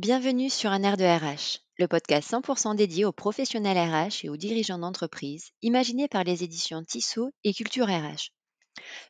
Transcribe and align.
Bienvenue 0.00 0.48
sur 0.48 0.70
Un 0.70 0.84
air 0.84 0.96
de 0.96 1.02
RH, 1.02 1.58
le 1.76 1.88
podcast 1.88 2.30
100% 2.30 2.76
dédié 2.76 3.04
aux 3.04 3.10
professionnels 3.10 3.76
RH 3.76 4.24
et 4.24 4.28
aux 4.28 4.36
dirigeants 4.36 4.78
d'entreprise, 4.78 5.50
imaginé 5.60 6.06
par 6.06 6.22
les 6.22 6.44
éditions 6.44 6.84
Tissot 6.84 7.32
et 7.42 7.52
Culture 7.52 7.88
RH. 7.88 8.30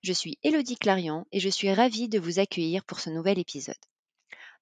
Je 0.02 0.14
suis 0.14 0.38
Elodie 0.42 0.78
Clarion 0.78 1.26
et 1.30 1.40
je 1.40 1.50
suis 1.50 1.70
ravie 1.70 2.08
de 2.08 2.18
vous 2.18 2.38
accueillir 2.38 2.86
pour 2.86 3.00
ce 3.00 3.10
nouvel 3.10 3.38
épisode. 3.38 3.76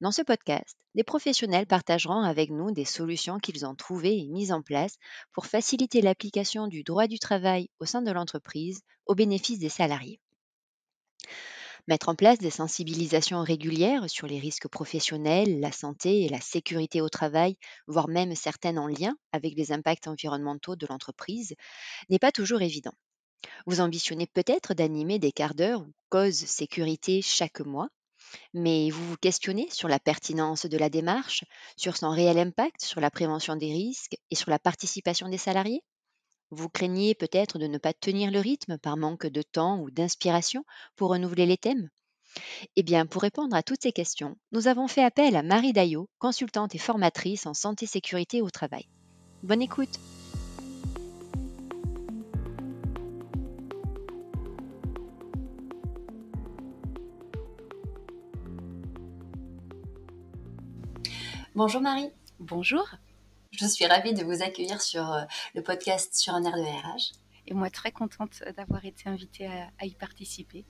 Dans 0.01 0.11
ce 0.11 0.23
podcast, 0.23 0.77
des 0.97 1.05
professionnels 1.05 1.69
partageront 1.69 2.23
avec 2.23 2.51
nous 2.51 2.73
des 2.73 2.85
solutions 2.85 3.39
qu'ils 3.39 3.65
ont 3.65 3.77
trouvées 3.77 4.19
et 4.19 4.27
mises 4.27 4.51
en 4.51 4.63
place 4.63 4.97
pour 5.33 5.47
faciliter 5.47 6.03
l'application 6.03 6.67
du 6.67 6.83
droit 6.83 7.07
du 7.07 7.21
travail 7.21 7.69
au 7.79 7.85
sein 7.85 8.03
de 8.03 8.11
l'entreprise 8.11 8.81
au 9.07 9.15
bénéfice 9.15 9.61
des 9.61 9.69
salariés. 9.69 10.19
Mettre 11.89 12.09
en 12.09 12.15
place 12.15 12.39
des 12.39 12.51
sensibilisations 12.51 13.43
régulières 13.43 14.09
sur 14.09 14.27
les 14.29 14.39
risques 14.39 14.69
professionnels, 14.69 15.59
la 15.61 15.73
santé 15.73 16.23
et 16.23 16.29
la 16.29 16.41
sécurité 16.41 17.01
au 17.01 17.09
travail, 17.09 17.57
voire 17.89 18.07
même 18.09 18.35
certaines 18.37 18.79
en 18.79 18.87
lien 18.87 19.17
avec 19.33 19.55
les 19.57 19.73
impacts 19.73 20.07
environnementaux 20.07 20.77
de 20.77 20.87
l'entreprise, 20.87 21.55
n'est 22.11 22.19
pas 22.21 22.33
toujours 22.33 22.63
évident. 22.63 22.93
Vous 23.67 23.81
ambitionnez 23.81 24.27
peut-être 24.27 24.75
d'animer 24.75 25.19
des 25.19 25.33
quarts 25.33 25.55
d'heure 25.55 25.83
ou 25.83 25.93
causes 26.11 26.47
sécurité 26.47 27.23
chaque 27.23 27.61
mois, 27.61 27.89
mais 28.55 28.91
vous 28.91 29.07
vous 29.11 29.17
questionnez 29.19 29.69
sur 29.71 29.89
la 29.89 30.01
pertinence 30.01 30.67
de 30.67 30.79
la 30.79 30.91
démarche, 30.91 31.45
sur 31.77 31.97
son 31.97 32.11
réel 32.11 32.39
impact 32.39 32.85
sur 32.85 33.01
la 33.01 33.11
prévention 33.11 33.57
des 33.57 33.73
risques 33.73 34.17
et 34.31 34.37
sur 34.37 34.51
la 34.51 34.59
participation 34.61 35.29
des 35.29 35.39
salariés? 35.39 35.83
Vous 36.51 36.69
craignez 36.69 37.15
peut-être 37.15 37.59
de 37.59 37.67
ne 37.67 37.79
pas 37.79 37.93
tenir 37.93 38.31
le 38.31 38.41
rythme 38.41 38.79
par 38.79 38.97
manque 38.97 39.27
de 39.27 39.43
temps 39.43 39.81
ou 39.81 39.91
d'inspiration 39.91 40.65
pour 40.95 41.11
renouveler 41.11 41.47
les 41.47 41.57
thèmes? 41.57 41.89
Eh 42.77 42.83
bien, 42.83 43.07
pour 43.07 43.23
répondre 43.23 43.57
à 43.57 43.63
toutes 43.63 43.83
ces 43.83 43.93
questions, 43.93 44.37
nous 44.53 44.69
avons 44.69 44.89
fait 44.89 45.03
appel 45.03 45.37
à 45.37 45.43
Marie 45.43 45.73
Daillot, 45.73 46.09
consultante 46.19 46.75
et 46.75 46.79
formatrice 46.79 47.47
en 47.47 47.55
santé-sécurité 47.55 48.43
au 48.43 48.51
travail. 48.51 48.89
Bonne 49.43 49.63
écoute 49.63 49.99
Bonjour 61.55 61.81
Marie. 61.81 62.11
Bonjour. 62.39 62.87
Je 63.57 63.67
suis 63.67 63.87
ravie 63.87 64.13
de 64.13 64.23
vous 64.23 64.43
accueillir 64.43 64.83
sur 64.83 65.11
euh, 65.11 65.23
le 65.55 65.63
podcast 65.63 66.15
sur 66.15 66.35
un 66.35 66.45
air 66.45 66.57
de 66.57 66.61
RH. 66.61 67.15
Et 67.47 67.55
moi, 67.55 67.71
très 67.71 67.91
contente 67.91 68.43
d'avoir 68.57 68.85
été 68.85 69.09
invitée 69.09 69.47
à, 69.47 69.87
y 69.87 69.95
participer. 69.95 70.65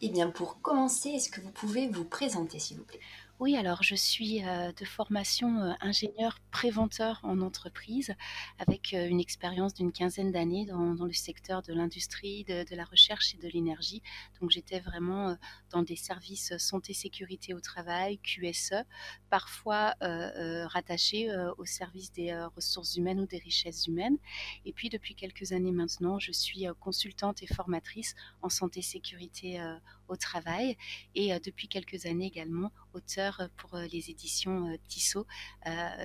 Eh 0.00 0.08
bien, 0.08 0.30
pour 0.30 0.62
commencer, 0.62 1.10
est-ce 1.10 1.30
que 1.30 1.42
vous 1.42 1.50
pouvez 1.50 1.88
vous 1.88 2.04
présenter, 2.04 2.58
s'il 2.58 2.78
vous 2.78 2.84
plaît? 2.84 3.00
Oui, 3.42 3.56
alors 3.56 3.82
je 3.82 3.96
suis 3.96 4.44
euh, 4.44 4.70
de 4.70 4.84
formation 4.84 5.58
euh, 5.58 5.72
ingénieur 5.80 6.38
préventeur 6.52 7.18
en 7.24 7.40
entreprise 7.40 8.14
avec 8.60 8.94
euh, 8.94 9.08
une 9.08 9.18
expérience 9.18 9.74
d'une 9.74 9.90
quinzaine 9.90 10.30
d'années 10.30 10.64
dans, 10.64 10.94
le 10.94 11.12
secteur 11.12 11.60
de 11.60 11.72
l'industrie, 11.72 12.44
de, 12.44 12.76
la 12.76 12.84
recherche 12.84 13.34
et 13.34 13.38
de 13.38 13.48
l'énergie. 13.48 14.00
Donc 14.40 14.52
j'étais 14.52 14.78
vraiment 14.78 15.36
dans 15.70 15.82
des 15.82 15.96
services 15.96 16.56
santé 16.58 16.92
sécurité 16.92 17.52
au 17.52 17.58
travail, 17.58 18.18
QSE, 18.18 18.84
parfois 19.28 19.94
rattachés 20.00 21.28
au 21.58 21.64
service 21.64 22.12
des 22.12 22.32
ressources 22.54 22.96
humaines 22.96 23.20
ou 23.20 23.26
des 23.26 23.38
richesses 23.38 23.86
humaines. 23.88 24.18
Et 24.64 24.72
puis 24.72 24.88
depuis 24.88 25.16
quelques 25.16 25.50
années 25.52 25.72
maintenant, 25.72 26.20
je 26.20 26.30
suis 26.30 26.66
consultante 26.78 27.42
et 27.42 27.52
formatrice 27.52 28.14
en 28.42 28.48
santé 28.48 28.82
sécurité 28.82 29.60
au 30.08 30.16
travail 30.16 30.76
et 31.14 31.38
depuis 31.40 31.68
quelques 31.68 32.06
années 32.06 32.26
également 32.26 32.70
auteur 32.94 33.48
pour 33.56 33.76
les 33.76 34.10
éditions 34.10 34.76
Tissot 34.88 35.26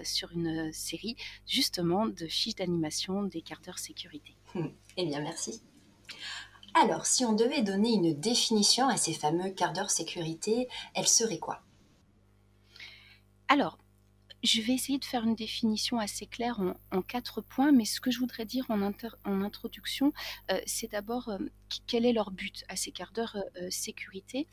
sur 0.03 0.31
une 0.31 0.71
série 0.73 1.15
justement 1.45 2.05
de 2.05 2.27
fiches 2.27 2.55
d'animation 2.55 3.23
des 3.23 3.41
quarts 3.41 3.61
d'heure 3.61 3.79
sécurité. 3.79 4.35
Eh 4.97 5.05
bien, 5.05 5.21
merci. 5.21 5.61
Alors, 6.73 7.05
si 7.05 7.25
on 7.25 7.33
devait 7.33 7.63
donner 7.63 7.93
une 7.93 8.13
définition 8.13 8.87
à 8.87 8.97
ces 8.97 9.13
fameux 9.13 9.49
quarts 9.49 9.73
d'heure 9.73 9.89
sécurité, 9.89 10.67
elle 10.93 11.07
serait 11.07 11.39
quoi? 11.39 11.61
Alors, 13.47 13.79
je 14.43 14.61
vais 14.61 14.73
essayer 14.73 14.99
de 14.99 15.05
faire 15.05 15.23
une 15.23 15.35
définition 15.35 15.99
assez 15.99 16.25
claire 16.25 16.59
en, 16.91 17.01
quatre 17.01 17.41
points, 17.41 17.71
mais 17.71 17.85
ce 17.85 17.99
que 17.99 18.11
je 18.11 18.19
voudrais 18.19 18.45
dire 18.45 18.65
en, 18.69 18.81
en 18.81 19.41
introduction, 19.41 20.13
euh, 20.51 20.59
c'est 20.65 20.91
d'abord 20.91 21.29
euh, 21.29 21.37
quel 21.87 22.05
est 22.05 22.13
leur 22.13 22.31
but 22.31 22.63
à 22.69 22.75
ces 22.75 22.91
quarts 22.91 23.11
d'heure 23.11 23.37
euh, 23.61 23.69
sécurité? 23.69 24.47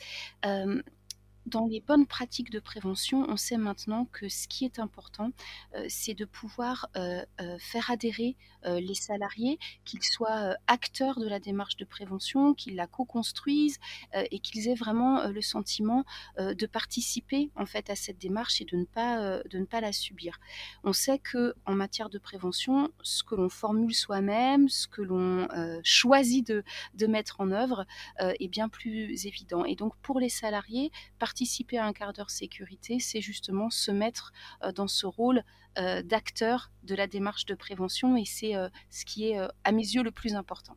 Dans 1.47 1.67
les 1.67 1.81
bonnes 1.81 2.07
pratiques 2.07 2.51
de 2.51 2.59
prévention, 2.59 3.27
on 3.29 3.37
sait 3.37 3.57
maintenant 3.57 4.07
que 4.07 4.29
ce 4.29 4.49
qui 4.49 4.65
est 4.65 4.79
important, 4.79 5.31
euh, 5.75 5.85
c'est 5.89 6.15
de 6.15 6.25
pouvoir 6.25 6.89
euh, 6.97 7.25
euh, 7.41 7.59
faire 7.59 7.91
adhérer 7.91 8.37
les 8.67 8.95
salariés, 8.95 9.59
qu'ils 9.85 10.03
soient 10.03 10.57
acteurs 10.69 11.21
de 11.21 11.29
la 11.29 11.39
démarche 11.39 11.77
de 11.77 11.85
prévention, 11.85 12.55
qu'ils 12.55 12.77
la 12.77 12.87
co-construisent 12.87 13.79
et 14.15 14.39
qu'ils 14.39 14.69
aient 14.69 14.75
vraiment 14.75 15.27
le 15.27 15.43
sentiment 15.43 16.07
de 16.39 16.65
participer 16.65 17.51
en 17.57 17.67
fait 17.67 17.91
à 17.91 17.95
cette 17.95 18.17
démarche 18.17 18.63
et 18.63 18.65
de 18.65 18.79
ne 18.79 18.87
pas 18.87 19.43
de 19.43 19.59
ne 19.59 19.67
pas 19.67 19.83
la 19.83 19.93
subir. 19.93 20.41
On 20.83 20.95
sait 20.95 21.19
que 21.19 21.53
en 21.67 21.75
matière 21.75 22.09
de 22.09 22.17
prévention, 22.17 22.91
ce 23.03 23.23
que 23.23 23.35
l'on 23.35 23.51
formule 23.51 23.95
soi-même, 23.95 24.71
ce 24.71 24.89
que 24.89 25.03
l'on 25.03 25.47
choisit 25.83 26.47
de, 26.47 26.65
de 26.95 27.07
mettre 27.07 27.43
en 27.43 27.51
œuvre 27.51 27.85
est 28.19 28.49
bien 28.49 28.71
plus 28.71 29.27
évident. 29.27 29.67
Et 29.67 29.77
donc 29.77 29.95
pour 29.99 30.21
les 30.21 30.31
salariés, 30.31 30.91
participer 31.35 31.79
à 31.79 31.85
un 31.85 31.93
quart 31.93 32.13
d'heure 32.13 32.31
sécurité, 32.31 33.01
c'est 33.01 33.21
justement 33.21 33.69
se 33.69 33.91
mettre 33.91 34.33
euh, 34.63 34.71
dans 34.71 34.87
ce 34.87 35.05
rôle 35.05 35.43
euh, 35.79 36.01
d'acteur 36.01 36.71
de 36.85 36.95
la 36.95 37.09
démarche 37.09 37.45
de 37.45 37.57
prévention 37.57 38.17
et 38.17 38.25
c'est 38.25 38.55
euh, 38.55 38.69
ce 38.89 39.05
qui 39.05 39.27
est 39.27 39.41
à 39.65 39.73
mes 39.73 39.83
yeux 39.83 40.05
le 40.05 40.13
plus 40.13 40.37
important. 40.37 40.77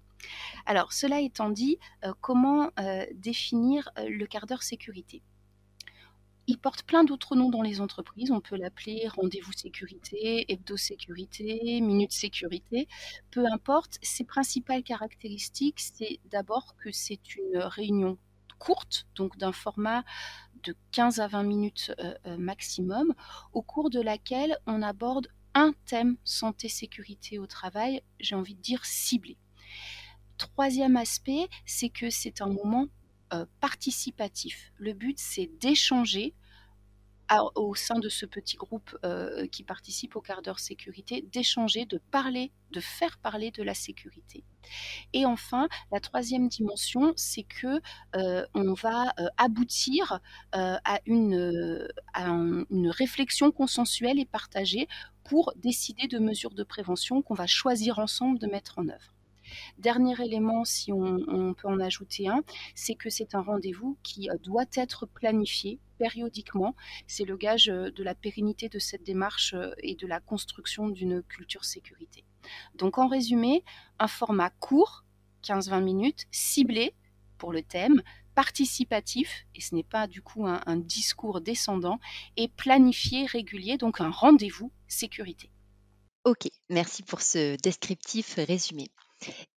Alors, 0.65 0.93
cela 0.93 1.21
étant 1.21 1.51
dit, 1.51 1.77
comment 2.21 2.71
définir 3.13 3.91
le 3.97 4.25
quart 4.25 4.47
d'heure 4.47 4.63
sécurité? 4.63 5.21
Il 6.47 6.57
porte 6.57 6.81
plein 6.83 7.03
d'autres 7.03 7.35
noms 7.35 7.49
dans 7.49 7.61
les 7.61 7.79
entreprises. 7.79 8.31
On 8.31 8.41
peut 8.41 8.57
l'appeler 8.57 9.07
rendez-vous 9.09 9.53
sécurité, 9.53 10.51
hebdo 10.51 10.75
sécurité, 10.75 11.81
minute 11.81 12.13
sécurité. 12.13 12.87
Peu 13.29 13.45
importe, 13.45 13.99
ses 14.01 14.23
principales 14.23 14.81
caractéristiques, 14.81 15.79
c'est 15.79 16.19
d'abord 16.31 16.75
que 16.77 16.91
c'est 16.91 17.35
une 17.35 17.59
réunion 17.59 18.17
courte, 18.59 19.07
donc 19.15 19.37
d'un 19.37 19.51
format 19.51 20.03
de 20.63 20.75
15 20.91 21.19
à 21.19 21.27
20 21.27 21.43
minutes 21.43 21.93
euh, 21.99 22.13
euh, 22.25 22.37
maximum, 22.37 23.13
au 23.53 23.61
cours 23.61 23.89
de 23.89 24.01
laquelle 24.01 24.57
on 24.65 24.81
aborde 24.81 25.27
un 25.53 25.73
thème 25.85 26.17
santé-sécurité 26.23 27.39
au 27.39 27.47
travail, 27.47 28.01
j'ai 28.19 28.35
envie 28.35 28.55
de 28.55 28.61
dire 28.61 28.85
ciblé. 28.85 29.37
Troisième 30.37 30.97
aspect, 30.97 31.47
c'est 31.65 31.89
que 31.89 32.09
c'est 32.09 32.41
un 32.41 32.47
moment 32.47 32.87
euh, 33.33 33.45
participatif. 33.59 34.71
Le 34.77 34.93
but, 34.93 35.17
c'est 35.19 35.49
d'échanger 35.59 36.35
au 37.55 37.75
sein 37.75 37.99
de 37.99 38.09
ce 38.09 38.25
petit 38.25 38.55
groupe 38.55 38.97
euh, 39.03 39.47
qui 39.47 39.63
participe 39.63 40.15
au 40.15 40.21
quart 40.21 40.41
d'heure 40.41 40.59
sécurité, 40.59 41.21
d'échanger, 41.31 41.85
de 41.85 41.99
parler, 42.11 42.51
de 42.71 42.79
faire 42.79 43.17
parler 43.17 43.51
de 43.51 43.63
la 43.63 43.73
sécurité. 43.73 44.43
Et 45.13 45.25
enfin, 45.25 45.67
la 45.91 45.99
troisième 45.99 46.47
dimension, 46.47 47.13
c'est 47.15 47.43
que 47.43 47.81
euh, 48.15 48.45
on 48.53 48.73
va 48.73 49.13
euh, 49.19 49.27
aboutir 49.37 50.19
à, 50.53 50.99
une, 51.05 51.87
à 52.13 52.29
une 52.29 52.89
réflexion 52.89 53.51
consensuelle 53.51 54.19
et 54.19 54.25
partagée 54.25 54.87
pour 55.23 55.53
décider 55.57 56.07
de 56.07 56.19
mesures 56.19 56.53
de 56.53 56.63
prévention 56.63 57.21
qu'on 57.21 57.33
va 57.33 57.47
choisir 57.47 57.99
ensemble 57.99 58.39
de 58.39 58.47
mettre 58.47 58.79
en 58.79 58.87
œuvre. 58.89 59.16
Dernier 59.77 60.15
élément, 60.23 60.65
si 60.65 60.91
on, 60.91 61.53
peut 61.53 61.67
en 61.67 61.79
ajouter 61.79 62.27
un, 62.27 62.43
c'est 62.75 62.95
que 62.95 63.09
c'est 63.09 63.35
un 63.35 63.41
rendez-vous 63.41 63.97
qui 64.03 64.29
euh, 64.29 64.37
doit 64.43 64.65
être 64.75 65.05
planifié 65.05 65.79
périodiquement. 65.97 66.75
C'est 67.07 67.25
le 67.25 67.37
gage 67.37 67.69
euh, 67.69 67.91
de 67.91 68.03
la 68.03 68.15
pérennité 68.15 68.69
de 68.69 68.79
cette 68.79 69.03
démarche 69.03 69.53
euh, 69.53 69.71
et 69.79 69.95
de 69.95 70.07
la 70.07 70.19
construction 70.19 70.89
d'une 70.89 71.23
culture 71.23 71.65
sécurité. 71.65 72.23
Donc 72.75 72.97
en 72.97 73.07
résumé, 73.07 73.63
un 73.99 74.07
format 74.07 74.49
court, 74.49 75.03
15-20 75.43 75.83
minutes, 75.83 76.25
ciblé 76.31 76.93
pour 77.37 77.53
le 77.53 77.61
thème, 77.61 78.01
participatif, 78.35 79.45
et 79.55 79.61
ce 79.61 79.73
n'est 79.75 79.83
pas 79.83 80.07
du 80.07 80.21
coup 80.21 80.45
un, 80.45 80.61
un 80.65 80.77
discours 80.77 81.41
descendant, 81.41 81.99
et 82.35 82.47
planifié, 82.47 83.25
régulier, 83.25 83.77
donc 83.77 84.01
un 84.01 84.11
rendez-vous 84.11 84.71
sécurité. 84.87 85.51
Ok, 86.27 86.49
merci 86.69 87.03
pour 87.03 87.21
ce 87.21 87.55
descriptif 87.61 88.35
résumé. 88.35 88.89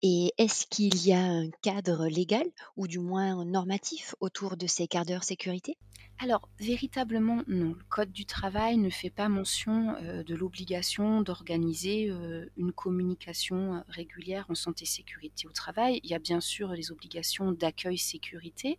Et 0.02 0.32
est-ce 0.38 0.66
qu'il 0.66 0.96
y 1.06 1.12
a 1.12 1.20
un 1.20 1.50
cadre 1.62 2.06
légal 2.08 2.46
ou 2.76 2.86
du 2.88 2.98
moins 2.98 3.44
normatif 3.44 4.14
autour 4.20 4.56
de 4.58 4.66
ces 4.66 4.86
quarts 4.88 5.06
d'heure 5.06 5.24
sécurité? 5.24 5.78
Alors, 6.22 6.50
véritablement, 6.58 7.42
non. 7.46 7.72
Le 7.72 7.84
code 7.88 8.12
du 8.12 8.26
travail 8.26 8.76
ne 8.76 8.90
fait 8.90 9.08
pas 9.08 9.30
mention, 9.30 9.96
heu, 10.02 10.22
de 10.22 10.34
l'obligation 10.34 11.22
d'organiser, 11.22 12.10
heu, 12.10 12.50
une 12.58 12.72
communication, 12.72 13.82
régulière 13.88 14.44
en 14.50 14.54
santé 14.54 14.84
sécurité 14.84 15.48
au 15.48 15.52
travail. 15.52 15.98
Il 16.04 16.10
y 16.10 16.14
a 16.14 16.18
bien 16.18 16.40
sûr 16.42 16.72
les 16.74 16.92
obligations 16.92 17.52
d'accueil 17.52 17.96
sécurité, 17.96 18.78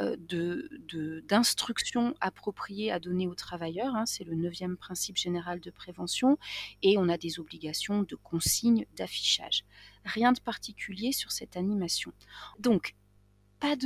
heu, 0.00 0.16
de 0.18 0.68
de 0.80 1.20
d'instructions 1.28 2.14
appropriées 2.20 2.92
à 2.92 3.00
donner 3.00 3.28
aux 3.28 3.36
travailleurs, 3.36 3.96
hein, 3.96 4.06
c'est 4.06 4.24
le 4.24 4.34
neuvième 4.36 4.76
principe 4.76 5.16
général 5.18 5.60
de 5.60 5.70
prévention 5.70 6.36
et 6.82 6.98
on 6.98 7.08
a 7.08 7.18
des 7.18 7.40
obligations 7.40 8.02
de 8.02 8.16
consignes, 8.16 8.86
d'affichage. 8.96 9.64
Rien 10.06 10.32
de 10.32 10.40
particulier 10.40 11.12
sur 11.12 11.30
cette 11.30 11.56
animation. 11.56 12.12
Donc 12.58 12.94
pas 13.60 13.76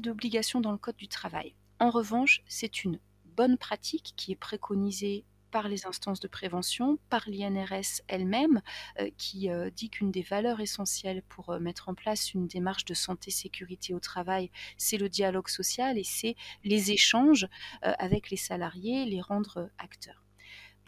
d'obligation 0.00 0.60
dans 0.60 0.72
le 0.72 0.78
code 0.78 0.96
du 0.96 1.08
travail. 1.08 1.54
En 1.78 1.90
revanche, 1.90 2.42
c'est 2.46 2.84
une 2.84 2.98
bonne 3.24 3.58
pratique 3.58 4.14
qui 4.16 4.32
est 4.32 4.36
préconisée 4.36 5.24
par 5.50 5.68
les 5.68 5.86
instances 5.86 6.20
de 6.20 6.28
prévention, 6.28 6.98
par 7.08 7.28
l'INRS 7.28 8.02
elle-même, 8.08 8.62
euh, 9.00 9.10
qui 9.16 9.50
euh, 9.50 9.70
dit 9.70 9.90
qu'une 9.90 10.10
des 10.10 10.22
valeurs 10.22 10.60
essentielles 10.60 11.22
pour 11.28 11.50
euh, 11.50 11.58
mettre 11.58 11.88
en 11.88 11.94
place 11.94 12.34
une 12.34 12.46
démarche 12.46 12.84
de 12.84 12.94
santé 12.94 13.30
sécurité 13.30 13.94
au 13.94 14.00
travail, 14.00 14.50
c'est 14.76 14.96
le 14.96 15.08
dialogue 15.08 15.48
social 15.48 15.98
et 15.98 16.04
c'est 16.04 16.36
les 16.64 16.92
échanges 16.92 17.48
avec 17.82 18.30
les 18.30 18.36
salariés, 18.36 19.04
les 19.06 19.20
rendre 19.20 19.70
acteurs. 19.78 20.22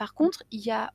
Par 0.02 0.14
contre, 0.14 0.42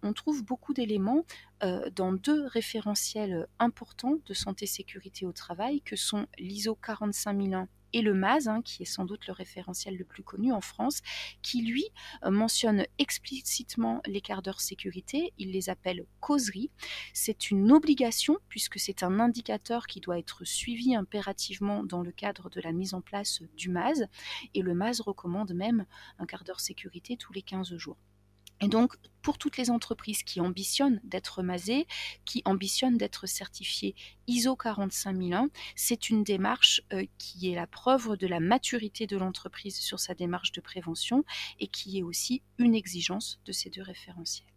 on 0.04 0.12
trouve 0.12 0.44
beaucoup 0.44 0.74
d'éléments 0.74 1.24
euh, 1.64 1.90
dans 1.92 2.12
deux 2.12 2.46
référentiels 2.48 3.34
euh, 3.34 3.46
importants 3.58 4.18
de 4.26 4.34
santé 4.34 4.66
sécurité 4.66 5.26
au 5.26 5.32
travail 5.32 5.80
que 5.80 5.96
sont 5.96 6.28
l'ISO 6.38 6.76
45001 6.76 7.70
et 7.94 8.02
le 8.02 8.14
MAS, 8.14 8.48
hein, 8.48 8.62
qui 8.62 8.84
est 8.84 8.86
sans 8.86 9.06
doute 9.06 9.26
le 9.28 9.32
référentiel 9.32 9.96
le 9.96 10.04
plus 10.04 10.24
connu 10.24 10.52
en 10.52 10.60
France, 10.60 11.00
qui 11.42 11.62
lui 11.62 11.86
euh, 12.26 12.32
mentionne 12.32 12.86
explicitement 13.00 14.02
les 14.06 14.20
quarts 14.20 14.42
d'heure 14.42 14.60
sécurité. 14.60 15.32
Il 15.38 15.54
les 15.54 15.70
appelle 15.70 16.06
causeries. 16.20 16.70
C'est 17.14 17.50
une 17.50 17.72
obligation 17.72 18.36
puisque 18.50 18.78
c'est 18.78 19.04
un 19.04 19.22
indicateur 19.22 19.88
qui 19.88 20.02
doit 20.02 20.20
être 20.20 20.44
suivi 20.44 20.96
impérativement 20.96 21.82
dans 21.86 22.02
le 22.02 22.12
cadre 22.12 22.50
de 22.50 22.60
la 22.60 22.74
mise 22.74 22.94
en 22.94 23.00
place 23.00 23.42
du 23.56 23.70
MAS. 23.70 24.04
Et 24.54 24.62
le 24.62 24.74
MAS 24.74 25.00
recommande 25.00 25.54
même 25.54 25.86
un 26.20 26.26
quart 26.26 26.44
d'heure 26.44 26.60
sécurité 26.60 27.16
tous 27.16 27.32
les 27.32 27.42
15 27.42 27.78
jours. 27.78 27.96
Et 28.62 28.68
donc, 28.68 28.96
pour 29.22 29.38
toutes 29.38 29.58
les 29.58 29.70
entreprises 29.70 30.24
qui 30.24 30.40
ambitionnent 30.40 31.02
d'être 31.04 31.44
masées, 31.44 31.86
qui 32.26 32.42
ambitionnent 32.46 32.98
d'être 32.98 33.28
certifiées 33.28 33.94
ISO 34.28 34.56
45001, 34.56 35.50
c'est 35.76 36.10
une 36.10 36.24
démarche 36.24 36.82
euh, 36.94 37.06
qui 37.18 37.52
est 37.52 37.56
la 37.56 37.68
preuve 37.68 38.18
de 38.18 38.26
la 38.26 38.40
maturité 38.40 39.06
de 39.06 39.18
l'entreprise 39.18 39.78
sur 39.78 40.00
sa 40.00 40.14
démarche 40.14 40.54
de 40.54 40.62
prévention 40.62 41.24
et 41.60 41.68
qui 41.68 42.00
est 42.00 42.04
aussi 42.04 42.42
une 42.58 42.74
exigence 42.74 43.40
de 43.46 43.52
ces 43.52 43.70
deux 43.70 43.84
référentiels. 43.84 44.57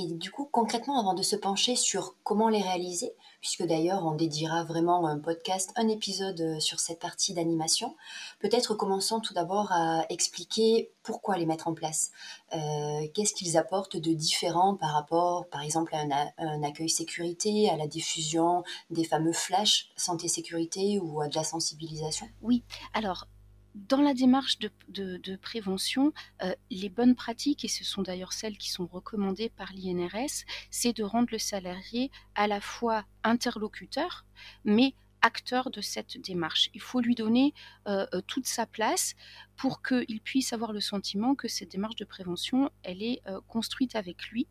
Et 0.00 0.06
du 0.06 0.30
coup, 0.30 0.48
concrètement, 0.52 1.00
avant 1.00 1.12
de 1.12 1.24
se 1.24 1.34
pencher 1.34 1.74
sur 1.74 2.14
comment 2.22 2.48
les 2.48 2.62
réaliser, 2.62 3.16
puisque 3.40 3.64
d'ailleurs 3.64 4.06
on 4.06 4.14
dédiera 4.14 4.62
vraiment 4.62 5.04
un 5.08 5.18
podcast, 5.18 5.72
un 5.74 5.88
épisode 5.88 6.40
euh, 6.40 6.60
sur 6.60 6.78
cette 6.78 7.00
partie 7.00 7.34
d'animation, 7.34 7.96
peut-être 8.38 8.76
commençons 8.76 9.18
tout 9.18 9.34
d'abord 9.34 9.72
à 9.72 10.06
expliquer 10.08 10.92
pourquoi 11.02 11.36
les 11.36 11.46
mettre 11.46 11.66
en 11.66 11.74
place. 11.74 12.12
Euh, 12.54 13.08
Qu'est-ce 13.12 13.34
qu'ils 13.34 13.56
apportent 13.56 13.96
de 13.96 14.12
différent 14.12 14.76
par 14.76 14.92
rapport, 14.92 15.48
par 15.48 15.62
exemple, 15.62 15.92
à 15.96 16.02
un, 16.02 16.28
un, 16.38 16.62
accueil 16.62 16.90
sécurité, 16.90 17.68
à 17.68 17.76
la 17.76 17.88
diffusion 17.88 18.62
des 18.90 19.02
fameux 19.02 19.32
flashs 19.32 19.90
santé-sécurité 19.96 21.00
ou 21.00 21.20
à 21.20 21.26
de 21.26 21.34
la 21.34 21.42
sensibilisation? 21.42 22.28
Oui, 22.40 22.62
alors 22.94 23.26
dans 23.74 24.00
la 24.00 24.14
démarche 24.14 24.58
de, 24.58 25.36
prévention, 25.36 26.12
euh, 26.42 26.54
les 26.70 26.88
bonnes 26.88 27.14
pratiques, 27.14 27.64
et 27.64 27.68
ce 27.68 27.84
sont 27.84 28.02
d'ailleurs 28.02 28.32
celles 28.32 28.56
qui 28.56 28.70
sont 28.70 28.86
recommandées 28.86 29.50
par 29.50 29.72
l'INRS, 29.72 30.44
c'est 30.70 30.96
de 30.96 31.04
rendre 31.04 31.28
le 31.30 31.38
salarié 31.38 32.10
à 32.34 32.46
la 32.46 32.60
fois 32.60 33.04
interlocuteur, 33.24 34.24
mais 34.64 34.94
acteur 35.22 35.70
de 35.70 35.80
cette 35.80 36.20
démarche. 36.20 36.70
Il 36.74 36.80
faut 36.80 37.00
lui 37.00 37.14
donner 37.14 37.54
euh, 37.86 38.06
euh, 38.14 38.20
toute 38.26 38.46
sa 38.46 38.66
place 38.66 39.14
pour 39.58 39.82
qu'il 39.82 40.20
puisse 40.20 40.52
avoir 40.52 40.72
le 40.72 40.78
sentiment 40.78 41.34
que 41.34 41.48
cette 41.48 41.72
démarche 41.72 41.96
de 41.96 42.04
prévention, 42.04 42.70
elle 42.84 43.02
est 43.02 43.20
euh, 43.26 43.40
construite 43.48 43.96
avec 43.96 44.28
lui 44.28 44.46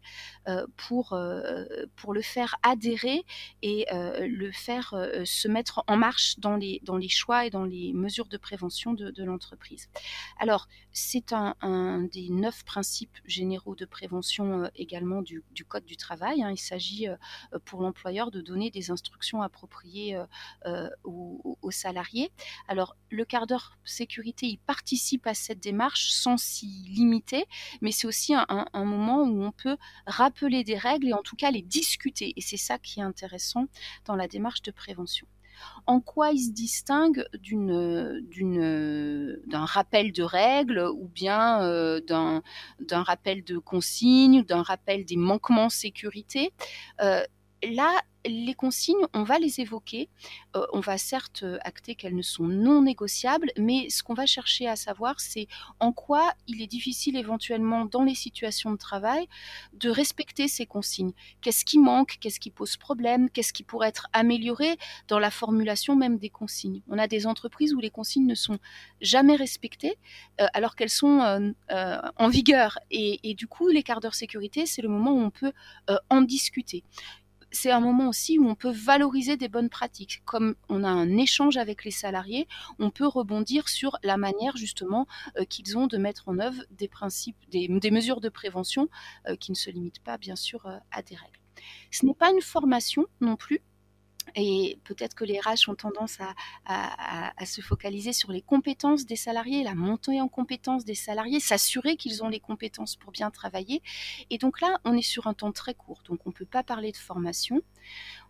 euh, 0.50 0.68
pour, 0.76 1.14
euh, 1.14 1.64
pour 1.96 2.14
le 2.14 2.22
faire 2.22 2.58
adhérer 2.62 3.24
et 3.62 3.86
le 3.90 4.52
faire 4.52 4.94
se 5.24 5.48
mettre 5.48 5.84
en 5.88 5.96
marche 5.96 6.38
dans 6.40 6.58
les, 6.58 6.82
dans 6.84 6.98
les 6.98 7.08
choix 7.08 7.46
et 7.46 7.50
dans 7.50 7.64
les 7.64 7.94
mesures 7.94 8.28
de 8.28 8.36
prévention 8.36 8.94
de, 8.94 9.24
l'entreprise. 9.24 9.88
Alors, 10.40 10.68
c'est 10.92 11.32
un, 11.32 12.02
des 12.12 12.30
neuf 12.30 12.66
principes 12.66 13.18
généraux 13.26 13.76
de 13.76 13.86
prévention 13.86 14.70
également 14.76 15.22
du, 15.22 15.44
Code 15.68 15.86
du 15.86 15.96
travail. 15.96 16.44
Hein. 16.44 16.52
Il 16.52 16.58
s'agit 16.58 17.08
pour 17.64 17.82
l'employeur 17.82 18.30
de 18.32 18.42
donner 18.42 18.72
des 18.72 18.92
instructions 18.92 19.42
appropriées 19.42 20.20
aux, 21.04 21.58
aux, 21.62 21.72
salariés. 21.72 22.32
Alors, 22.68 22.98
le 23.10 23.24
quart 23.24 23.48
d'heure 23.48 23.78
sécurité, 23.86 24.48
il 24.48 24.58
participe 24.58 24.97
à 25.26 25.34
cette 25.34 25.60
démarche 25.60 26.10
sans 26.10 26.38
s'y 26.38 26.66
limiter, 26.66 27.46
mais 27.82 27.92
c'est 27.92 28.08
aussi 28.08 28.34
un, 28.34 28.68
moment 28.86 29.24
où 29.24 29.44
on 29.44 29.52
peut 29.52 29.78
rappeler 30.06 30.64
des 30.64 30.78
règles 30.78 31.10
et 31.10 31.14
en 31.14 31.22
tout 31.22 31.36
cas 31.36 31.52
les 31.52 31.62
discuter. 31.62 32.34
Et 32.36 32.42
c'est 32.42 32.58
ça 32.58 32.78
qui 32.78 33.00
est 33.00 33.04
intéressant 33.04 33.66
dans 34.06 34.16
la 34.16 34.28
démarche 34.28 34.62
de 34.62 34.72
prévention. 34.72 35.28
En 35.88 36.02
quoi 36.02 36.32
il 36.32 36.40
se 36.40 36.52
distingue 36.52 37.26
d'un 39.48 39.66
rappel 39.66 40.12
de 40.12 40.24
règles 40.24 40.88
ou 40.94 41.08
bien 41.08 41.64
euh, 41.64 42.00
d'un, 42.02 42.44
d'un 42.80 43.02
rappel 43.02 43.44
de 43.44 43.58
consignes, 43.58 44.44
d'un 44.44 44.62
rappel 44.62 45.04
des 45.04 45.18
manquements 45.18 45.70
sécurité? 45.70 46.54
Euh, 47.02 47.24
Là, 47.64 48.02
les 48.28 48.54
consignes, 48.54 48.96
on 49.14 49.24
va 49.24 49.40
les 49.40 49.60
évoquer. 49.60 50.10
Euh, 50.56 50.66
on 50.74 50.80
va 50.80 50.98
certes 50.98 51.46
acter 51.62 51.96
qu'elles 51.96 52.16
ne 52.16 52.22
sont 52.22 52.46
non 52.46 52.82
négociables, 52.82 53.52
mais 53.58 53.90
ce 53.90 54.04
qu'on 54.04 54.14
va 54.14 54.26
chercher 54.26 54.68
à 54.68 54.76
savoir, 54.76 55.20
c'est 55.20 55.48
en 55.80 55.92
quoi 55.92 56.34
il 56.48 56.62
est 56.62 56.68
difficile 56.68 57.18
éventuellement 57.18 57.86
dans 57.86 58.04
les 58.04 58.16
situations 58.16 58.72
de 58.72 58.78
travail 58.78 59.28
de 59.74 59.90
respecter 59.90 60.48
ces 60.48 60.66
consignes. 60.66 61.14
Qu'est-ce 61.42 61.66
qui 61.66 61.80
manque 61.80 62.18
Qu'est-ce 62.20 62.40
qui 62.40 62.52
pose 62.52 62.78
problème 62.78 63.30
Qu'est-ce 63.30 63.54
qui 63.54 63.64
pourrait 63.64 63.90
être 63.90 64.08
amélioré 64.14 64.78
dans 65.08 65.20
la 65.20 65.32
formulation 65.32 65.96
même 65.96 66.18
des 66.18 66.30
consignes 66.30 66.82
On 66.88 66.98
a 66.98 67.08
des 67.08 67.28
entreprises 67.28 67.74
où 67.74 67.80
les 67.80 67.90
consignes 67.90 68.28
ne 68.28 68.36
sont 68.36 68.60
jamais 69.02 69.36
respectées 69.36 69.98
euh, 70.42 70.48
alors 70.54 70.76
qu'elles 70.76 70.90
sont 70.90 71.22
euh, 71.22 71.52
euh, 71.72 71.98
en 72.18 72.28
vigueur. 72.28 72.80
Et, 72.92 73.30
et, 73.30 73.34
du 73.34 73.48
coup, 73.48 73.68
les 73.68 73.84
quarts 73.84 74.00
d'heure 74.00 74.16
sécurité, 74.16 74.66
c'est 74.66 74.82
le 74.82 74.90
moment 74.90 75.12
où 75.12 75.20
on 75.20 75.30
peut 75.30 75.54
en 76.10 76.22
discuter 76.22 76.84
c'est 77.52 77.72
un 77.72 77.80
moment 77.80 78.10
aussi 78.10 78.40
où 78.40 78.48
on 78.48 78.56
peut 78.56 78.72
valoriser 78.72 79.38
des 79.38 79.48
bonnes 79.48 79.70
pratiques. 79.70 80.22
Comme 80.26 80.56
on 80.70 80.84
a 80.84 80.90
un 80.90 81.18
échange 81.18 81.58
avec 81.58 81.84
les 81.84 81.92
salariés, 81.92 82.48
on 82.80 82.90
peut 82.90 83.08
rebondir 83.08 83.70
sur 83.70 83.98
la 84.04 84.18
manière 84.18 84.58
justement 84.58 85.08
euh, 85.38 85.46
qu'ils 85.46 85.78
ont 85.78 85.88
de 85.88 85.98
mettre 85.98 86.30
en 86.30 86.40
œuvre 86.40 86.64
des 86.72 86.88
principes, 86.88 87.38
des, 87.50 87.68
mesures 87.92 88.22
de 88.22 88.30
prévention 88.30 88.90
euh, 89.28 89.36
qui 89.36 89.52
ne 89.52 89.56
se 89.56 89.70
limitent 89.70 90.04
pas 90.04 90.18
bien 90.18 90.36
sûr 90.36 90.66
euh, 90.66 90.78
à 90.92 91.02
des 91.02 91.16
règles. 91.16 91.40
Ce 91.92 92.06
n'est 92.06 92.14
pas 92.14 92.32
une 92.32 92.42
formation 92.42 93.06
non 93.22 93.36
plus, 93.36 93.62
et 94.36 94.80
peut-être 94.84 95.16
que 95.16 95.24
les 95.24 95.40
RH 95.40 95.70
ont 95.70 95.76
tendance 95.76 96.18
à, 96.66 97.46
se 97.46 97.62
focaliser 97.62 98.14
sur 98.14 98.32
les 98.32 98.42
compétences 98.42 99.06
des 99.06 99.16
salariés, 99.16 99.64
la 99.64 99.76
montée 99.76 100.20
en 100.22 100.28
compétences 100.28 100.86
des 100.86 100.96
salariés, 100.96 101.40
s'assurer 101.40 101.96
qu'ils 101.96 102.24
ont 102.24 102.30
les 102.30 102.40
compétences 102.40 102.96
pour 102.96 103.12
bien 103.12 103.32
travailler. 103.32 103.82
Et 104.30 104.38
donc 104.38 104.62
là, 104.62 104.80
on 104.84 104.94
est 104.94 105.02
sur 105.02 105.28
un 105.28 105.34
temps 105.34 105.52
très 105.52 105.74
court, 105.74 106.02
donc 106.06 106.20
on 106.26 106.30
ne 106.30 106.34
peut 106.34 106.46
pas 106.46 106.64
parler 106.64 106.92
de 106.92 106.98
formation. 106.98 107.62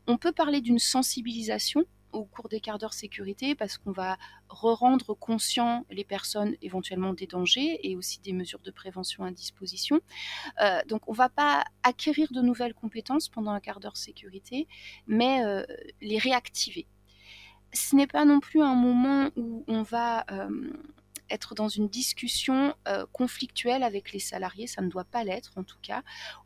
On 0.08 0.18
peut 0.18 0.32
parler 0.32 0.62
d'une 0.62 0.80
sensibilisation 0.80 1.86
au 2.12 2.26
cours 2.26 2.50
des 2.50 2.60
quarts 2.60 2.78
d'heure 2.78 2.94
sécurité 2.94 3.56
parce 3.56 3.78
qu'on 3.78 3.92
va 3.92 4.18
re-rendre 4.50 5.14
conscient 5.14 5.86
les 5.90 6.04
personnes 6.04 6.56
éventuellement 6.62 7.14
des 7.14 7.28
dangers 7.28 7.80
et 7.84 7.96
aussi 7.96 8.20
des 8.22 8.34
mesures 8.34 8.60
de 8.60 8.72
prévention 8.72 9.24
à 9.24 9.32
disposition. 9.32 10.00
Euh, 10.62 10.82
donc 10.88 11.08
on 11.08 11.12
ne 11.12 11.18
va 11.18 11.30
pas 11.30 11.66
acquérir 11.84 12.32
de 12.32 12.42
nouvelles 12.42 12.74
compétences 12.74 13.30
pendant 13.30 13.52
un 13.52 13.60
quart 13.60 13.80
d'heure 13.80 13.98
sécurité, 13.98 14.68
mais 15.06 15.44
euh, 15.44 15.64
les 16.02 16.18
réactiver. 16.18 16.88
Ce 17.74 17.96
n'est 17.96 18.08
pas 18.08 18.26
non 18.26 18.40
plus 18.40 18.62
un 18.62 18.76
moment 18.76 19.30
où 19.36 19.64
on 19.68 19.84
va 19.84 20.26
euh, 20.32 20.72
être 21.30 21.54
dans 21.54 21.68
une 21.68 21.90
discussion 21.90 22.74
conflictuelle 23.12 23.84
avec 23.84 24.14
les 24.14 24.20
salariés, 24.20 24.66
ça 24.66 24.82
ne 24.82 24.88
doit 24.88 25.04
pas 25.04 25.26
l'être 25.26 25.52
en 25.58 25.64
tout 25.64 25.78
cas. 25.82 26.02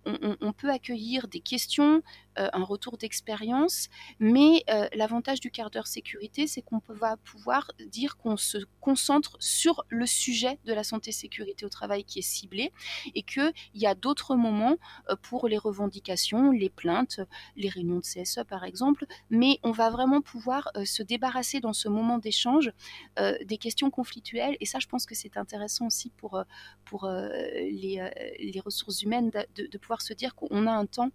On, 0.05 0.53
peut 0.53 0.71
accueillir 0.71 1.27
des 1.27 1.39
questions, 1.39 2.01
un 2.37 2.63
retour 2.63 2.97
d'expérience, 2.97 3.89
mais 4.19 4.63
l'avantage 4.93 5.39
du 5.39 5.51
quart 5.51 5.69
d'heure 5.69 5.87
sécurité, 5.87 6.47
c'est 6.47 6.61
qu'on 6.61 6.81
va 6.87 7.17
pouvoir 7.17 7.71
dire 7.87 8.17
qu'on 8.17 8.37
se 8.37 8.57
concentre 8.79 9.37
sur 9.39 9.83
le 9.89 10.05
sujet 10.05 10.59
de 10.65 10.73
la 10.73 10.83
santé 10.83 11.11
sécurité 11.11 11.65
au 11.65 11.69
travail 11.69 12.03
qui 12.03 12.19
est 12.19 12.23
ciblé 12.23 12.71
et 13.15 13.23
qu'il 13.23 13.53
y 13.73 13.85
a 13.85 13.95
d'autres 13.95 14.35
moments 14.35 14.77
pour 15.21 15.47
les 15.47 15.57
revendications, 15.57 16.51
les 16.51 16.69
plaintes, 16.69 17.19
les 17.55 17.69
réunions 17.69 17.97
de 17.97 18.01
CSE 18.01 18.43
par 18.47 18.63
exemple, 18.63 19.05
mais 19.29 19.59
on 19.63 19.71
va 19.71 19.89
vraiment 19.89 20.21
pouvoir 20.21 20.71
se 20.85 21.03
débarrasser 21.03 21.59
dans 21.59 21.73
ce 21.73 21.89
moment 21.89 22.17
d'échange 22.17 22.71
des 23.17 23.57
questions 23.57 23.89
conflictuelles 23.89 24.57
et 24.59 24.65
ça 24.65 24.79
je 24.79 24.87
pense 24.87 25.05
que 25.05 25.15
c'est 25.15 25.37
intéressant 25.37 25.87
aussi 25.87 26.09
pour, 26.11 26.43
pour 26.85 27.07
les, 27.07 28.09
les 28.39 28.59
ressources 28.59 29.01
humaines 29.01 29.31
de 29.55 29.77
pouvoir 29.77 30.01
se 30.01 30.13
dire 30.13 30.35
qu'on 30.35 30.67
a 30.67 30.71
un 30.71 30.85
temps 30.85 31.09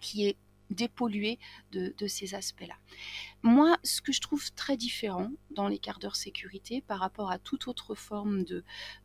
qui 0.00 0.26
est 0.26 0.36
dépollué 0.70 1.38
de, 1.72 1.92
ces 2.06 2.34
aspects-là. 2.34 2.74
Moi, 3.42 3.76
ce 3.82 4.00
que 4.00 4.12
je 4.12 4.20
trouve 4.20 4.52
très 4.52 4.76
différent 4.76 5.30
dans 5.50 5.68
les 5.68 5.78
quarts 5.78 5.98
d'heure 5.98 6.16
sécurité 6.16 6.82
par 6.82 6.98
rapport 7.00 7.30
à 7.30 7.38
toute 7.38 7.68
autre 7.68 7.94
forme 7.94 8.44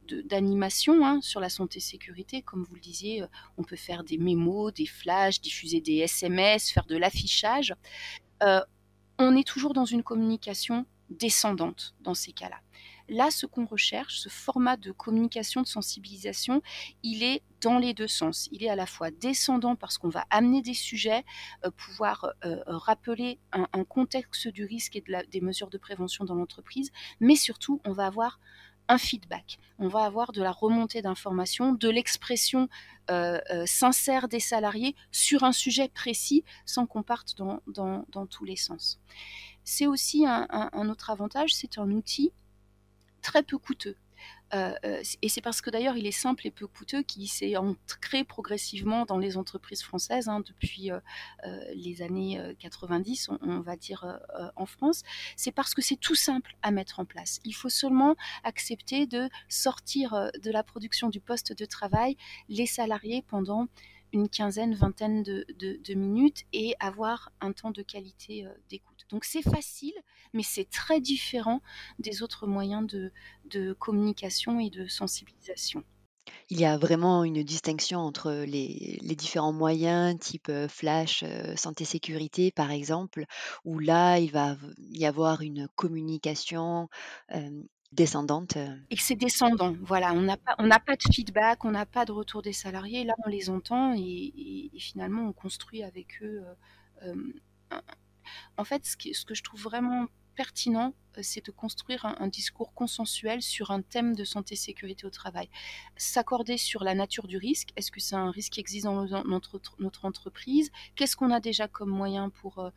d'animation 0.08 1.06
hein, 1.06 1.20
sur 1.22 1.39
la 1.39 1.50
santé 1.50 1.80
sécurité, 1.80 2.41
comme 2.41 2.63
vous 2.63 2.75
le 2.75 2.82
disiez, 2.82 3.24
euh, 3.24 3.27
on 3.58 3.63
peut 3.63 3.75
faire 3.75 4.03
des 4.03 4.18
mémos, 4.18 4.74
des 4.74 4.86
flashs, 4.86 5.41
diffuser 5.41 5.82
des 5.82 5.98
SMS, 5.98 6.72
faire 6.72 6.86
de 6.86 6.98
l'affichage. 6.98 7.74
Euh, 8.44 8.62
on 9.20 9.36
est 9.36 9.48
toujours 9.48 9.74
dans 9.74 9.86
une 9.86 10.03
communication 10.03 10.86
descendante 11.10 11.94
dans 12.01 12.13
ces 12.13 12.32
cas-là. 12.32 12.60
Là, 13.12 13.30
ce 13.30 13.46
qu'on 13.46 13.65
recherche, 13.65 14.20
ce 14.20 14.30
format 14.30 14.77
de 14.77 14.94
communication, 14.94 15.62
de 15.62 15.68
sensibilisation, 15.68 16.62
il 17.03 17.24
est 17.24 17.44
dans 17.60 17.77
les 17.77 17.94
deux 17.94 18.08
sens. 18.08 18.48
Il 18.53 18.63
est 18.63 18.70
à 18.70 18.75
la 18.77 18.86
fois 18.86 19.12
descendant 19.12 19.75
parce 19.75 19.98
qu'on 19.98 20.08
va 20.08 20.25
amener 20.30 20.62
des 20.62 20.74
sujets, 20.74 21.25
euh, 21.65 21.72
pouvoir 21.72 22.32
euh, 22.46 22.63
rappeler 22.68 23.38
un, 23.51 23.84
contexte 23.84 24.48
du 24.48 24.63
risque 24.63 24.96
et 24.96 25.03
des 25.30 25.41
mesures 25.41 25.70
de 25.70 25.77
prévention 25.77 26.24
dans 26.24 26.36
l'entreprise, 26.36 26.89
mais 27.20 27.36
surtout, 27.36 27.82
on 27.84 27.91
va 27.91 28.06
avoir 28.06 28.39
un 28.88 28.98
feedback. 28.98 29.60
On 29.77 29.89
va 29.89 30.06
avoir 30.06 30.32
de 30.32 30.41
la 30.41 30.53
remontée 30.53 31.01
d'informations, 31.01 31.74
de 31.74 31.89
l'expression 31.89 32.70
euh, 33.10 33.41
sincère 33.65 34.30
des 34.30 34.39
salariés 34.39 34.96
sur 35.12 35.44
un 35.44 35.51
sujet 35.51 35.89
précis 35.89 36.46
sans 36.65 36.86
qu'on 36.86 37.03
parte 37.03 37.36
dans, 37.36 38.25
tous 38.30 38.46
les 38.46 38.56
sens. 38.56 39.01
C'est 39.65 39.86
aussi 39.86 40.25
un 40.25 40.89
autre 40.89 41.10
avantage, 41.10 41.53
c'est 41.53 41.77
un 41.77 41.91
outil 41.91 42.32
très 43.22 43.44
peu 43.44 43.58
coûteux. 43.58 43.96
Euh, 44.54 44.74
euh, 44.86 45.01
et 45.22 45.30
c'est 45.30 45.42
parce 45.42 45.62
que 45.62 45.70
d'ailleurs 45.70 45.96
il 45.96 46.06
est 46.06 46.12
simple 46.12 46.46
et 46.46 46.51
peu 46.51 46.68
coûteux 46.68 47.04
qu'il 47.04 47.28
s'est 47.30 47.56
ancré 47.56 48.24
progressivement 48.24 49.06
dans 49.06 49.18
les 49.18 49.38
entreprises 49.38 49.82
françaises 49.82 50.28
hein, 50.28 50.42
depuis 50.42 50.92
euh, 50.92 51.00
les 51.74 52.01
années 52.01 52.42
90, 52.60 53.30
on, 53.42 53.62
va 53.62 53.75
dire 53.75 54.20
en 54.56 54.66
France. 54.66 55.04
C'est 55.36 55.51
parce 55.51 55.74
que 55.74 55.82
c'est 55.82 55.96
tout 55.96 56.16
simple 56.16 56.56
à 56.62 56.72
mettre 56.72 57.00
en 57.00 57.06
place. 57.06 57.40
Il 57.46 57.54
faut 57.54 57.70
seulement 57.70 58.16
accepter 58.44 59.06
de 59.06 59.30
sortir 59.48 60.30
de 60.42 60.51
la 60.51 60.63
production 60.63 61.10
du 61.10 61.20
poste 61.20 61.58
de 61.58 61.66
travail 61.66 62.18
les 62.50 62.66
salariés 62.66 63.24
pendant 63.28 63.68
une 64.13 64.28
quinzaine, 64.28 64.75
vingtaine 64.75 65.24
de, 65.24 65.46
de 65.58 65.94
minutes 65.94 66.44
et 66.51 66.75
avoir 66.80 67.32
un 67.40 67.54
temps 67.54 67.72
de 67.72 67.82
qualité 67.82 68.46
d'écoute. 68.70 68.90
Donc 69.12 69.25
c'est 69.25 69.41
facile, 69.41 69.94
mais 70.34 70.44
c'est 70.44 70.70
très 70.70 71.01
différent 71.01 71.62
des 72.00 72.24
autres 72.24 72.48
moyens 72.48 72.88
de, 72.88 73.74
communication 73.74 74.60
et 74.60 74.70
de 74.70 74.88
sensibilisation. 74.88 75.84
Il 76.50 76.60
y 76.60 76.65
a 76.65 76.77
vraiment 76.77 77.24
une 77.24 77.44
distinction 77.44 78.00
entre 78.00 78.32
les, 78.32 79.00
différents 79.15 79.53
moyens, 79.53 80.18
type 80.20 80.50
euh, 80.50 80.68
flash, 80.68 81.24
euh, 81.24 81.56
santé 81.56 81.84
sécurité 81.84 82.51
par 82.51 82.72
exemple, 82.72 83.25
où 83.65 83.80
là, 83.80 84.18
il 84.18 84.32
va 84.32 84.56
y 84.77 85.06
avoir 85.06 85.41
une 85.41 85.68
communication 85.75 86.89
euh, 87.34 87.63
descendante. 87.91 88.58
Et 88.89 88.96
que 88.96 89.01
c'est 89.01 89.15
descendant, 89.15 89.75
voilà, 89.82 90.13
on 90.13 90.22
n'a 90.22 90.38
pas, 90.38 90.56
pas 90.56 90.96
de 90.96 91.13
feedback, 91.13 91.65
on 91.65 91.72
n'a 91.72 91.86
pas 91.86 92.06
de 92.06 92.12
retour 92.12 92.41
des 92.41 92.53
salariés, 92.53 93.03
là 93.03 93.13
on 93.25 93.30
les 93.30 93.50
entend 93.50 93.94
et, 93.98 94.72
finalement 94.77 95.24
on 95.27 95.34
construit 95.34 95.84
avec 95.84 96.22
eux 96.22 96.44
en 98.57 98.63
fait, 98.63 98.85
ce, 98.85 99.25
que 99.25 99.33
je 99.33 99.43
trouve 99.43 99.61
vraiment 99.61 100.07
pertinent, 100.35 100.93
euh, 101.17 101.21
c'est 101.23 101.45
de 101.45 101.51
construire 101.51 102.05
un, 102.05 102.27
discours 102.27 102.73
consensuel 102.73 103.41
sur 103.41 103.71
un 103.71 103.81
thème 103.81 104.15
de 104.15 104.23
santé 104.23 104.55
sécurité 104.55 105.05
au 105.05 105.09
travail. 105.09 105.50
S'accorder 105.97 106.57
sur 106.57 106.83
la 106.83 106.95
nature 106.95 107.27
du 107.27 107.38
risque. 107.38 107.69
Est-ce 107.75 107.91
que 107.91 108.00
c'est 108.00 108.15
un 108.15 108.31
risque 108.31 108.53
qui 108.53 108.59
existe 108.59 108.85
dans 108.85 109.05
notre, 109.25 109.59
entreprise? 110.03 110.71
Qu'est-ce 110.95 111.15
qu'on 111.15 111.31
a 111.31 111.39
déjà 111.39 111.67
comme 111.67 111.89
moyen 111.89 112.29
pour 112.29 112.59
euh, 112.59 112.69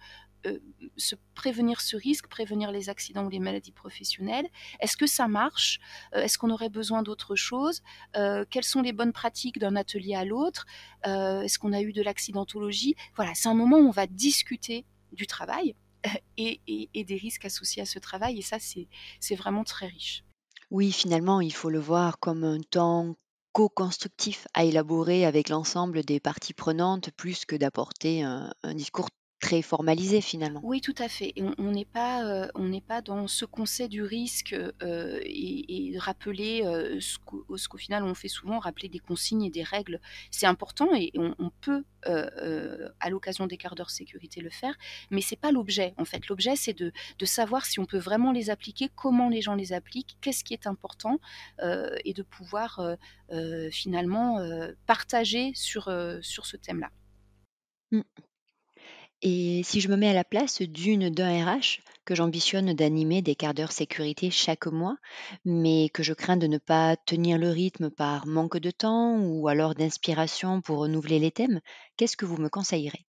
euh, 0.46 0.58
se 0.96 1.14
prévenir 1.34 1.80
ce 1.80 1.96
risque, 1.96 2.26
prévenir 2.26 2.72
les 2.72 2.88
accidents 2.88 3.24
ou 3.24 3.30
les 3.30 3.38
maladies 3.38 3.72
professionnelles? 3.72 4.48
Est-ce 4.80 4.96
que 4.96 5.06
ça 5.06 5.28
marche? 5.28 5.78
Est-ce 6.12 6.36
qu'on 6.38 6.50
aurait 6.50 6.68
besoin 6.70 7.02
d'autre 7.02 7.36
chose? 7.36 7.82
Quelles 8.12 8.64
sont 8.64 8.82
les 8.82 8.92
bonnes 8.92 9.12
pratiques 9.12 9.58
d'un 9.58 9.76
atelier 9.76 10.16
à 10.16 10.24
l'autre? 10.24 10.66
Est-ce 11.04 11.58
qu'on 11.58 11.72
a 11.72 11.80
eu 11.80 11.92
de 11.92 12.02
l'accidentologie? 12.02 12.94
Voilà, 13.16 13.34
c'est 13.34 13.48
un 13.48 13.54
moment 13.54 13.78
où 13.78 13.88
on 13.88 13.90
va 13.90 14.06
discuter 14.06 14.84
du 15.14 15.26
travail 15.26 15.74
et, 16.36 16.90
des 16.94 17.16
risques 17.16 17.44
associés 17.44 17.82
à 17.82 17.86
ce 17.86 17.98
travail. 17.98 18.38
Et 18.38 18.42
ça, 18.42 18.58
c'est 18.58 19.36
vraiment 19.36 19.64
très 19.64 19.86
riche. 19.86 20.24
Oui, 20.70 20.92
finalement, 20.92 21.40
il 21.40 21.52
faut 21.52 21.70
le 21.70 21.78
voir 21.78 22.18
comme 22.18 22.44
un 22.44 22.60
temps 22.60 23.14
co-constructif 23.52 24.48
à 24.52 24.64
élaborer 24.64 25.24
avec 25.24 25.48
l'ensemble 25.48 26.02
des 26.02 26.18
parties 26.18 26.54
prenantes, 26.54 27.10
plus 27.12 27.44
que 27.44 27.54
d'apporter 27.54 28.22
un, 28.22 28.52
discours 28.74 29.08
très 29.44 29.60
formalisé 29.60 30.22
finalement. 30.22 30.60
Oui, 30.62 30.80
tout 30.80 30.94
à 30.96 31.06
fait. 31.06 31.34
on 31.58 31.70
n'est 31.70 31.84
pas, 31.84 32.24
euh, 32.24 32.48
on 32.54 32.64
n'est 32.64 32.80
pas 32.80 33.02
dans 33.02 33.28
ce 33.28 33.44
qu'on 33.44 33.66
sait 33.66 33.88
du 33.88 34.02
risque 34.02 34.54
euh, 34.54 35.20
et, 35.22 35.94
rappeler 35.98 36.62
euh, 36.64 36.98
ce 36.98 37.18
qu'au 37.18 37.76
final 37.76 38.04
on 38.04 38.14
fait 38.14 38.28
souvent, 38.28 38.58
rappeler 38.58 38.88
des 38.88 38.98
consignes 38.98 39.42
et 39.42 39.50
des 39.50 39.62
règles. 39.62 40.00
C'est 40.30 40.46
important 40.46 40.88
et 40.94 41.12
on, 41.16 41.50
peut 41.60 41.84
à 42.06 43.10
l'occasion 43.10 43.46
des 43.46 43.56
quarts 43.56 43.74
d'heure 43.74 43.90
sécurité 43.90 44.40
le 44.42 44.50
faire, 44.50 44.74
mais 45.10 45.22
c'est 45.22 45.36
pas 45.36 45.52
l'objet. 45.52 45.94
En 45.96 46.04
fait, 46.04 46.26
l'objet 46.28 46.56
c'est 46.56 46.74
de, 46.74 46.92
de, 47.18 47.24
savoir 47.24 47.64
si 47.64 47.80
on 47.80 47.86
peut 47.86 47.98
vraiment 47.98 48.32
les 48.32 48.50
appliquer, 48.50 48.90
comment 48.94 49.30
les 49.30 49.40
gens 49.40 49.54
les 49.54 49.72
appliquent, 49.72 50.16
qu'est-ce 50.20 50.44
qui 50.44 50.52
est 50.52 50.66
important 50.66 51.18
et 51.62 52.12
de 52.12 52.22
pouvoir 52.22 52.96
finalement 53.70 54.38
partager 54.86 55.52
sur, 55.54 55.84
sur 56.22 56.46
ce 56.46 56.56
thème-là. 56.56 56.90
Et 59.26 59.62
si 59.64 59.80
je 59.80 59.88
me 59.88 59.96
mets 59.96 60.10
à 60.10 60.12
la 60.12 60.22
place 60.22 60.60
d'une 60.60 61.08
d'un 61.08 61.46
RH 61.46 61.80
que 62.04 62.14
j'ambitionne 62.14 62.74
d'animer 62.74 63.22
des 63.22 63.34
quarts 63.34 63.54
d'heure 63.54 63.72
sécurité 63.72 64.30
chaque 64.30 64.66
mois, 64.66 64.98
mais 65.46 65.88
que 65.94 66.02
je 66.02 66.12
crains 66.12 66.36
de 66.36 66.46
ne 66.46 66.58
pas 66.58 66.94
tenir 66.94 67.38
le 67.38 67.48
rythme 67.48 67.88
par 67.88 68.26
manque 68.26 68.58
de 68.58 68.70
temps 68.70 69.18
ou 69.18 69.48
alors 69.48 69.74
d'inspiration 69.74 70.60
pour 70.60 70.80
renouveler 70.80 71.18
les 71.18 71.30
thèmes, 71.30 71.62
qu'est-ce 71.96 72.18
que 72.18 72.26
vous 72.26 72.36
me 72.36 72.50
conseillerez? 72.50 73.06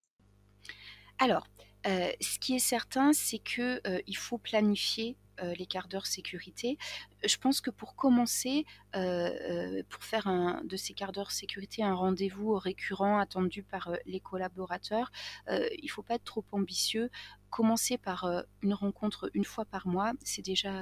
Alors, 1.20 1.48
euh, 1.86 2.10
ce 2.22 2.40
qui 2.40 2.56
est 2.56 2.60
certain, 2.60 3.12
c'est 3.12 3.40
qu'il 3.40 3.82
euh, 3.86 4.00
faut 4.16 4.38
planifier 4.38 5.18
les 5.58 5.66
quarts 5.66 5.88
d'heure 5.88 6.06
sécurité. 6.06 6.78
Je 7.24 7.38
pense 7.38 7.62
que 7.62 7.70
pour 7.70 7.96
commencer, 7.96 8.66
pour 8.94 10.04
faire 10.04 10.28
un, 10.28 10.62
de 10.64 10.78
ces 10.78 10.94
quarts 10.94 11.12
d'heure 11.12 11.32
sécurité 11.32 11.84
un 11.84 11.94
rendez-vous 11.94 12.58
récurrent 12.58 13.20
attendu 13.20 13.64
par 13.64 13.92
les 14.06 14.20
collaborateurs, 14.20 15.12
il 15.50 15.84
ne 15.84 15.90
faut 15.90 16.04
pas 16.04 16.16
être 16.16 16.24
trop 16.24 16.46
ambitieux 16.52 17.10
commencer 17.56 17.98
par 17.98 18.44
une 18.62 18.74
rencontre 18.74 19.32
une 19.34 19.46
fois 19.46 19.64
par 19.64 19.88
mois, 19.88 20.12
c'est 20.26 20.42
déjà 20.42 20.74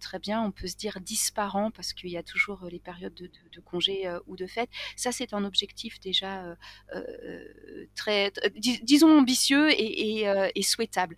très 0.00 0.18
bien. 0.18 0.42
On 0.42 0.50
peut 0.50 0.66
se 0.66 0.74
dire 0.74 0.98
10 1.00 1.30
par 1.30 1.54
an 1.54 1.70
parce 1.70 1.92
qu'il 1.92 2.10
y 2.10 2.16
a 2.16 2.24
toujours 2.24 2.66
les 2.68 2.80
périodes 2.80 3.14
de, 3.14 3.30
de, 3.52 3.60
congés 3.60 4.10
ou 4.26 4.34
de 4.34 4.48
fêtes. 4.48 4.70
Ça, 4.96 5.12
c'est 5.12 5.34
un 5.34 5.44
objectif 5.44 6.00
déjà 6.00 6.56
très, 7.94 8.32
disons, 8.56 9.20
ambitieux 9.20 9.70
et, 9.70 10.24
et, 10.54 10.62
souhaitable. 10.62 11.16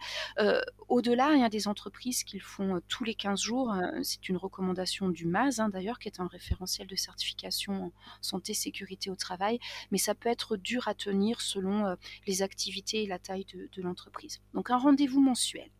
Au-delà, 0.88 1.33
il 1.35 1.40
y 1.40 1.45
a 1.45 1.49
des 1.49 1.68
entreprises 1.68 2.23
qui 2.23 2.37
le 2.37 2.45
font 2.45 2.77
tous 2.88 3.04
les 3.04 3.14
15 3.14 3.40
jours. 3.40 3.70
Hein, 3.70 3.92
c'est 4.02 4.28
une 4.28 4.37
recommandation 4.37 5.08
du 5.08 5.26
MAS, 5.26 5.58
hein, 5.58 5.68
d'ailleurs, 5.68 5.99
qui 5.99 6.08
est 6.08 6.20
un 6.20 6.26
référentiel 6.26 6.87
de 6.87 6.97
certification 6.97 7.87
en 7.87 7.92
santé, 8.20 8.54
sécurité 8.54 9.11
au 9.11 9.16
travail. 9.16 9.58
Mais 9.90 9.99
ça 9.99 10.14
peut 10.14 10.28
être 10.28 10.56
dur 10.56 10.88
à 10.88 10.94
tenir 10.94 11.40
selon 11.40 11.97
les 12.26 12.42
activités 12.42 13.02
et 13.02 13.06
la 13.06 13.18
taille 13.18 13.47
de, 13.52 13.68
de 13.73 13.82
l'entreprise. 13.82 14.40
Donc, 14.54 14.70
un 14.70 14.78
rendez 14.78 15.06
vous 15.06 15.20
mensuel. 15.20 15.70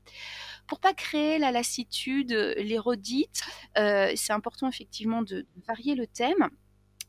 Pour 0.67 0.81
pas 0.81 0.93
créer 0.93 1.39
la 1.39 1.51
lassitude, 1.51 2.33
les 2.33 2.79
redites, 2.79 3.43
euh, 3.79 4.13
c'est 4.17 4.33
important 4.33 4.69
effectivement 4.69 5.23
de, 5.23 5.47
varier 5.67 5.95
le 5.95 6.07
thème 6.07 6.49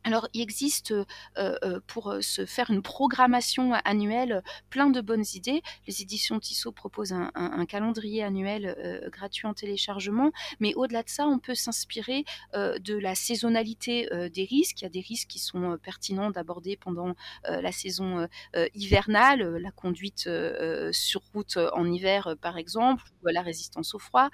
Alors, 0.06 0.28
il 0.34 0.42
existe, 0.42 0.92
heu 0.92 1.06
heu, 1.38 1.82
pour, 1.88 2.12
heu, 2.14 2.22
se 2.22 2.46
faire 2.46 2.72
une 2.72 2.82
programmation 2.82 3.74
annuelle, 3.84 4.44
plein 4.70 4.90
de 4.90 5.02
bonnes 5.02 5.26
idées. 5.34 5.62
Les 5.88 6.02
éditions 6.02 6.40
Tissot 6.40 6.72
proposent 6.72 7.14
un 7.14 7.66
calendrier 7.66 8.24
annuel, 8.24 9.10
gratuit 9.12 9.46
en 9.48 9.54
téléchargement, 9.54 10.32
mais 10.60 10.74
au-delà 10.76 11.04
de 11.04 11.10
ça, 11.10 11.28
on 11.28 11.38
peut 11.40 11.56
s'inspirer, 11.56 12.24
de 12.54 12.96
la 12.98 13.14
saisonnalité, 13.16 14.08
des 14.34 14.46
risques. 14.46 14.82
Il 14.82 14.84
y 14.86 14.88
a 14.88 14.90
des 14.90 15.02
risques 15.02 15.28
qui 15.28 15.40
sont, 15.40 15.78
pertinents 15.84 16.32
d'aborder 16.32 16.78
pendant, 16.78 17.16
la 17.48 17.72
saison, 17.72 18.28
hivernale, 18.74 19.58
la 19.58 19.72
conduite, 19.72 20.30
sur 20.92 21.22
route 21.34 21.58
en 21.74 21.86
hiver, 21.92 22.36
par 22.42 22.58
exemple, 22.58 23.04
ou 23.24 23.28
la 23.28 23.42
résistance 23.42 23.94
au 23.96 24.00
froid. 24.00 24.30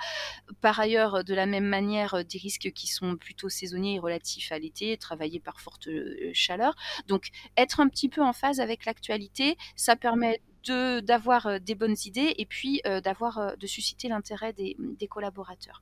Par 0.61 0.79
ailleurs, 0.79 1.23
de 1.23 1.33
la 1.33 1.45
même 1.47 1.65
manière, 1.67 2.23
des 2.25 2.37
risques 2.37 2.71
qui 2.73 2.87
sont 2.87 3.15
plutôt 3.17 3.49
saisonniers 3.49 3.95
et 3.95 3.99
relatifs 3.99 4.51
à 4.51 4.59
l'été, 4.59 4.97
travailler 4.97 5.39
par 5.39 5.54
forte, 5.59 5.87
heu, 5.87 6.31
chaleur. 6.33 6.75
Donc 7.07 7.29
être 7.57 7.79
un 7.79 7.87
petit 7.87 8.09
peu 8.09 8.21
en 8.21 8.33
phase 8.33 8.59
avec 8.59 8.85
l'actualité, 8.85 9.57
ça 9.75 9.95
permet 9.95 10.41
de 10.65 10.99
d'avoir, 10.99 11.59
des 11.59 11.75
bonnes 11.75 11.95
idées 12.05 12.33
et 12.37 12.45
puis, 12.45 12.81
heu, 12.87 13.01
d'avoir, 13.01 13.55
de 13.57 13.67
susciter 13.67 14.07
l'intérêt 14.09 14.53
des, 14.53 14.75
collaborateurs 15.07 15.81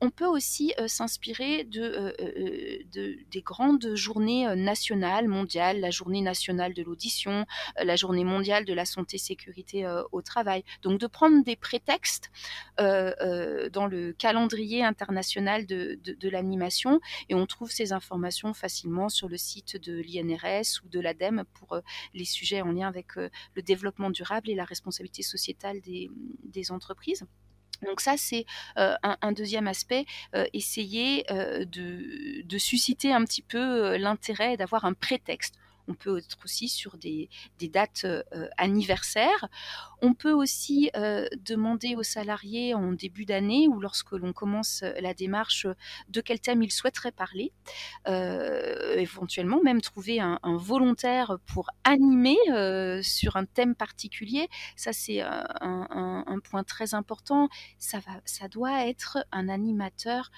on 0.00 0.10
peut 0.10 0.26
aussi, 0.26 0.72
heu, 0.80 0.88
s'inspirer 0.88 1.64
de, 1.64 1.80
heu 1.82 2.14
heu 2.20 2.84
de 2.92 3.16
des 3.30 3.42
grandes 3.42 3.94
journées, 3.94 4.54
nationales, 4.56 5.28
mondiales, 5.28 5.80
la 5.80 5.90
journée 5.90 6.22
nationale 6.22 6.74
de 6.74 6.82
l'audition, 6.82 7.46
la 7.82 7.96
journée 7.96 8.24
mondiale 8.24 8.64
de 8.64 8.72
la 8.74 8.84
santé 8.84 9.18
sécurité, 9.18 9.86
au 10.12 10.22
travail. 10.22 10.64
Donc 10.82 11.00
de 11.00 11.06
prendre 11.06 11.44
des 11.44 11.56
prétextes, 11.56 12.30
dans 12.78 13.86
le 13.86 14.12
calendrier 14.18 14.84
international 14.84 15.66
de 15.66 15.98
de 16.02 16.28
l'animation 16.28 17.00
et 17.28 17.34
on 17.34 17.46
trouve 17.46 17.70
ces 17.70 17.92
informations 17.92 18.54
facilement 18.54 19.08
sur 19.08 19.28
le 19.28 19.36
site 19.36 19.76
de 19.76 19.94
l'INRS 20.00 20.82
ou 20.84 20.88
de 20.88 21.00
l'ADEME 21.00 21.44
pour, 21.54 21.78
les 22.14 22.24
sujets 22.24 22.62
en 22.62 22.72
lien 22.72 22.88
avec, 22.88 23.14
le 23.16 23.62
développement 23.62 24.10
durable 24.10 24.50
et 24.50 24.54
la 24.54 24.64
responsabilité 24.64 25.22
sociétale 25.22 25.80
des 25.80 26.70
entreprises. 26.70 27.24
Donc 27.84 28.00
ça, 28.00 28.14
c'est, 28.16 28.46
heu, 28.78 28.94
un 29.02 29.32
2e 29.32 29.66
aspect, 29.68 30.04
heu, 30.34 30.46
essayer, 30.52 31.24
de 31.30 32.42
de 32.44 32.58
susciter 32.58 33.12
un 33.12 33.24
petit 33.24 33.42
peu, 33.42 33.96
l'intérêt 33.96 34.56
d'avoir 34.56 34.84
un 34.84 34.92
prétexte. 34.94 35.54
On 35.88 35.94
peut 35.94 36.18
être 36.18 36.38
aussi 36.44 36.68
sur 36.68 36.96
des 36.98 37.28
dates, 37.60 38.04
heu, 38.04 38.24
anniversaires. 38.58 39.48
On 40.02 40.14
peut 40.14 40.32
aussi, 40.32 40.90
heu, 40.96 41.28
demander 41.38 41.96
aux 41.96 42.02
salariés 42.02 42.74
en 42.74 42.92
début 42.92 43.24
d'année 43.24 43.68
ou 43.68 43.80
lorsque 43.80 44.12
l'on 44.12 44.32
commence 44.32 44.82
la 45.00 45.14
démarche, 45.14 45.66
de 46.08 46.20
quel 46.20 46.40
thème 46.40 46.62
ils 46.62 46.72
souhaiteraient 46.72 47.12
parler. 47.12 47.52
Éventuellement 48.96 49.60
même 49.62 49.80
trouver 49.82 50.20
un 50.20 50.38
volontaire 50.58 51.38
pour 51.46 51.70
animer, 51.84 52.36
sur 53.02 53.36
un 53.36 53.44
thème 53.46 53.74
particulier. 53.74 54.48
Ça, 54.76 54.92
c'est, 54.92 55.20
un 55.22 56.24
un 56.26 56.40
point 56.40 56.64
très 56.64 56.94
important. 56.94 57.48
Ça 57.78 57.98
va 58.00 58.12
ça 58.24 58.48
doit 58.48 58.86
être 58.86 59.18
un 59.32 59.48
animateur, 59.48 60.30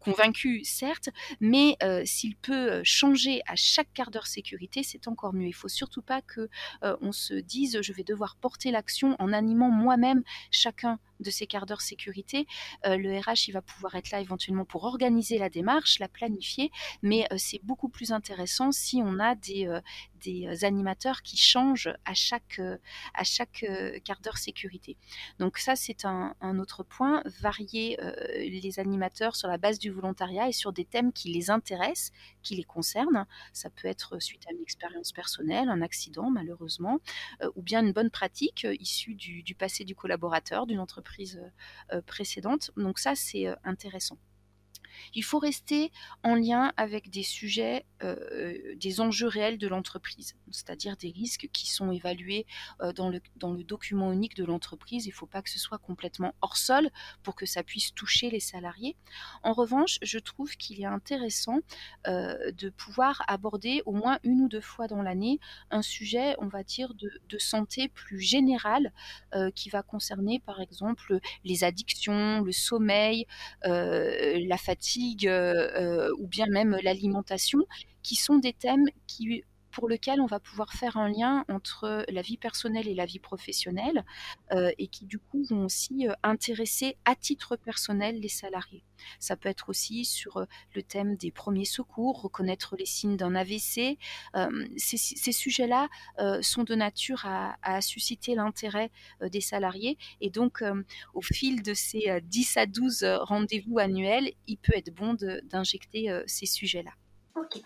convaincu 0.00 0.64
certes, 0.64 1.10
mais 1.40 1.76
s'il 2.04 2.36
peut 2.36 2.82
changer 2.84 3.42
à 3.46 3.54
chaque 3.56 3.92
quart 3.94 4.10
d'heure 4.10 4.21
sécurité, 4.26 4.82
c'est 4.82 5.08
encore 5.08 5.32
mieux. 5.34 5.46
Il 5.46 5.52
faut 5.54 5.68
surtout 5.68 6.02
pas 6.02 6.22
que, 6.22 6.48
heu, 6.84 6.96
on 7.00 7.12
se 7.12 7.34
dise: 7.34 7.80
«Je 7.82 7.92
vais 7.92 8.04
devoir 8.04 8.36
porter 8.36 8.70
l'action 8.70 9.16
en 9.18 9.32
animant 9.32 9.70
moi-même 9.70 10.22
chacun 10.50 10.98
de 11.22 11.30
ces 11.30 11.46
quarts 11.46 11.66
d'heure 11.66 11.80
sécurité». 11.80 12.46
Heu, 12.86 12.96
le 12.96 13.18
RH, 13.18 13.50
va 13.52 13.62
pouvoir 13.62 13.94
être 13.94 14.10
là 14.10 14.20
éventuellement 14.20 14.64
pour 14.64 14.84
organiser 14.84 15.38
la 15.38 15.48
démarche, 15.50 15.98
la 15.98 16.08
planifier, 16.08 16.70
mais 17.02 17.26
heu, 17.32 17.38
c'est 17.38 17.60
beaucoup 17.64 17.88
plus 17.88 18.12
intéressant 18.12 18.72
si 18.72 19.00
on 19.04 19.18
a 19.18 19.34
des, 19.34 19.68
des 20.22 20.64
animateurs 20.64 21.22
qui 21.22 21.36
changent 21.36 21.92
à 22.04 22.14
chaque, 22.14 22.60
à 23.14 23.24
quart 24.04 24.20
d'heure 24.20 24.38
sécurité. 24.38 24.96
Donc 25.38 25.58
ça, 25.58 25.76
c'est 25.76 26.04
un 26.04 26.58
autre 26.58 26.82
point, 26.82 27.22
varier, 27.40 27.98
les 28.36 28.78
animateurs 28.78 29.36
sur 29.36 29.48
la 29.48 29.58
base 29.58 29.78
du 29.78 29.90
volontariat 29.90 30.48
et 30.48 30.52
sur 30.52 30.72
des 30.72 30.84
thèmes 30.84 31.12
qui 31.12 31.32
les 31.32 31.50
intéressent, 31.50 32.12
qui 32.42 32.54
les 32.56 32.64
concernent. 32.64 33.26
Ça 33.52 33.70
peut 33.70 33.88
être 33.88 34.20
suite 34.20 34.46
à 34.48 34.52
une 34.52 34.60
expérience 34.62 35.12
personnelle, 35.12 35.68
un 35.68 35.82
accident 35.82 36.30
malheureusement, 36.30 37.00
heu, 37.42 37.50
ou 37.56 37.62
bien 37.62 37.84
une 37.84 37.92
bonne 37.92 38.10
pratique 38.10 38.66
issue 38.80 39.14
du 39.14 39.54
passé 39.54 39.84
du 39.84 39.94
collaborateur, 39.94 40.66
d'une 40.66 40.80
entreprise, 40.80 41.11
heu 41.20 41.52
heu, 41.96 42.02
précédente. 42.02 42.70
Donc 42.76 42.98
ça, 42.98 43.14
c'est, 43.14 43.46
heu, 43.48 43.56
intéressant. 43.64 44.18
Il 45.14 45.22
faut 45.24 45.38
rester 45.38 45.90
en 46.22 46.34
lien 46.34 46.72
avec 46.76 47.10
des 47.10 47.22
sujets, 47.22 47.86
heu, 48.02 48.74
des 48.76 49.00
enjeux 49.00 49.28
réels 49.28 49.58
de 49.58 49.68
l'entreprise, 49.68 50.34
c'est-à-dire 50.50 50.96
des 50.96 51.10
risques 51.10 51.48
qui 51.52 51.70
sont 51.70 51.90
évalués, 51.92 52.46
heu, 52.82 52.92
dans 52.92 53.08
le 53.08 53.20
dans 53.36 53.52
le 53.52 53.64
document 53.64 54.12
unique 54.12 54.36
de 54.36 54.44
l'entreprise. 54.44 55.06
Il 55.06 55.12
faut 55.12 55.26
pas 55.26 55.42
que 55.42 55.50
ce 55.50 55.58
soit 55.58 55.78
complètement 55.78 56.34
hors 56.42 56.56
sol 56.56 56.90
pour 57.22 57.34
que 57.34 57.46
ça 57.46 57.62
puisse 57.62 57.94
toucher 57.94 58.30
les 58.30 58.40
salariés. 58.40 58.96
En 59.42 59.52
revanche, 59.52 59.98
je 60.02 60.18
trouve 60.18 60.56
qu'il 60.56 60.80
est 60.80 60.84
intéressant, 60.86 61.58
de 62.06 62.68
pouvoir 62.70 63.22
aborder 63.28 63.82
au 63.86 63.92
moins 63.92 64.18
1 64.24 64.40
ou 64.40 64.48
2 64.48 64.60
fois 64.60 64.86
dans 64.88 65.02
l'année 65.02 65.38
un 65.70 65.82
sujet, 65.82 66.34
on 66.38 66.48
va 66.48 66.62
dire 66.64 66.94
de 66.94 67.10
de 67.28 67.38
santé 67.38 67.88
plus 67.88 68.20
générale, 68.20 68.92
qui 69.54 69.70
va 69.70 69.82
concerner 69.82 70.40
par 70.44 70.60
exemple, 70.60 71.18
les 71.44 71.64
addictions, 71.64 72.40
le 72.42 72.52
sommeil, 72.52 73.26
la 73.64 74.56
fatigue, 74.58 74.81
heu 75.26 75.70
heu, 75.80 76.12
ou 76.18 76.26
bien 76.28 76.46
même 76.46 76.76
l'alimentation, 76.82 77.60
qui 78.02 78.16
sont 78.16 78.38
des 78.38 78.52
thèmes 78.52 78.86
qui 79.06 79.44
pour 79.72 79.88
lequel 79.88 80.20
on 80.20 80.26
va 80.26 80.38
pouvoir 80.38 80.72
faire 80.72 80.96
un 80.96 81.08
lien 81.08 81.44
entre 81.48 82.04
la 82.08 82.22
vie 82.22 82.36
personnelle 82.36 82.86
et 82.86 82.94
la 82.94 83.06
vie 83.06 83.18
professionnelle, 83.18 84.04
heu, 84.52 84.70
et 84.78 84.86
qui 84.86 85.06
du 85.06 85.18
coup 85.18 85.44
vont 85.44 85.64
aussi, 85.64 86.06
heu, 86.06 86.12
intéresser 86.22 86.96
à 87.04 87.16
titre 87.16 87.56
personnel 87.56 88.20
les 88.20 88.28
salariés. 88.28 88.84
Ça 89.18 89.36
peut 89.36 89.48
être 89.48 89.68
aussi 89.68 90.04
sur, 90.04 90.46
le 90.74 90.82
thème 90.82 91.16
des 91.16 91.30
1ers 91.30 91.64
secours, 91.64 92.22
reconnaître 92.22 92.76
les 92.76 92.86
signes 92.86 93.16
d'un 93.16 93.34
AVC. 93.34 93.98
Ces 94.76 95.32
sujets-là, 95.32 95.88
sont 96.40 96.62
de 96.62 96.74
nature 96.76 97.24
à 97.24 97.80
susciter 97.80 98.36
l'intérêt, 98.36 98.92
des 99.20 99.40
salariés 99.40 99.98
et 100.20 100.30
donc 100.30 100.62
au 101.14 101.22
fil 101.22 101.62
de 101.62 101.74
ces, 101.74 102.20
10 102.22 102.56
à 102.56 102.66
12 102.66 103.04
rendez-vous 103.22 103.80
annuels, 103.80 104.32
il 104.46 104.56
peut 104.58 104.76
être 104.76 104.94
bon 104.94 105.14
d'injecter, 105.14 106.22
ces 106.26 106.46
sujets-là. 106.46 106.92
OK. 107.34 107.60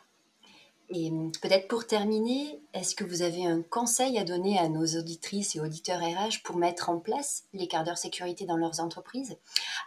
Et 0.88 1.10
mmh, 1.10 1.32
peut-être 1.42 1.66
pour 1.66 1.86
terminer, 1.86 2.60
est-ce 2.72 2.94
que 2.94 3.02
vous 3.02 3.22
avez 3.22 3.44
un 3.44 3.62
conseil 3.62 4.18
à 4.18 4.24
donner 4.24 4.56
à 4.58 4.68
nos 4.68 4.86
auditrices 4.86 5.56
et 5.56 5.60
auditeurs 5.60 6.00
RH 6.00 6.42
pour 6.44 6.56
mettre 6.56 6.90
en 6.90 6.98
place 6.98 7.44
les 7.52 7.66
quarts 7.66 7.82
d'heure 7.82 7.98
sécurité 7.98 8.46
dans 8.46 8.56
leurs 8.56 8.78
entreprises? 8.78 9.36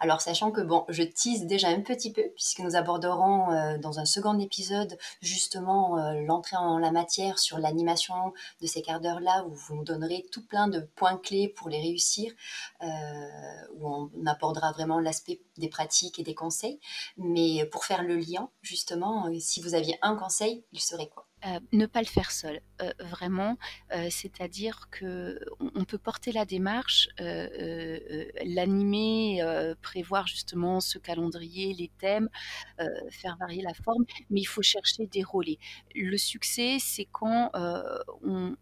Alors 0.02 0.20
sachant 0.20 0.52
que 0.52 0.60
bon, 0.60 0.84
je 0.90 1.04
tease 1.04 1.46
déjà 1.46 1.70
un 1.70 1.82
petit 1.82 2.12
peu 2.12 2.24
puisque 2.36 2.60
nous 2.60 2.76
aborderons, 2.76 3.52
heu, 3.52 3.78
dans 3.78 4.00
un 4.00 4.06
second 4.06 4.38
épisode 4.40 4.98
justement, 5.22 5.98
heu, 5.98 6.26
l'entrée 6.26 6.58
en 6.58 6.78
la 6.78 6.92
matière 6.92 7.40
sur 7.40 7.60
l'animation 7.60 8.34
de 8.62 8.68
ces 8.68 8.82
quarts 8.82 9.00
d'heure-là 9.00 9.46
où 9.46 9.54
vous 9.54 9.76
nous 9.76 9.84
donnerez 9.86 10.26
tout 10.34 10.46
plein 10.46 10.68
de 10.68 10.82
points 10.82 11.18
clés 11.18 11.48
pour 11.48 11.70
les 11.70 11.80
réussir, 11.80 12.34
heu, 12.84 12.88
où 13.76 13.88
on 13.88 14.26
abordera 14.26 14.74
vraiment 14.74 15.00
l'aspect 15.00 15.40
des 15.58 15.70
pratiques 15.70 16.20
et 16.20 16.24
des 16.24 16.36
conseils. 16.36 16.80
Mais 17.18 17.66
pour 17.72 17.86
faire 17.86 18.04
le 18.04 18.18
lien 18.18 18.50
justement, 18.62 19.30
si 19.40 19.62
vous 19.62 19.76
aviez 19.76 19.98
un 20.02 20.16
conseil, 20.16 20.64
il 20.74 20.89
serait 20.90 21.10
quoi? 21.10 21.29
Heu, 21.46 21.60
ne 21.72 21.86
pas 21.86 22.02
le 22.02 22.06
faire 22.06 22.32
seul, 22.32 22.60
heu, 22.82 22.92
vraiment, 23.00 23.58
heu, 23.96 24.10
c'est-à-dire 24.10 24.90
qu'on 24.98 25.36
on 25.76 25.86
peut 25.86 25.98
porter 25.98 26.32
la 26.34 26.44
démarche, 26.46 27.08
l'animer, 28.46 29.42
prévoir 29.82 30.28
justement 30.28 30.80
ce 30.82 30.98
calendrier, 30.98 31.74
les 31.74 31.90
thèmes, 32.00 32.30
faire 33.10 33.38
varier 33.40 33.62
la 33.62 33.74
forme, 33.74 34.06
mais 34.30 34.42
il 34.42 34.46
faut 34.46 34.62
chercher 34.62 35.08
des 35.08 35.24
relais. 35.24 35.58
Le 35.96 36.18
succès, 36.18 36.78
c'est 36.80 37.06
quand, 37.06 37.52
on 38.24 38.56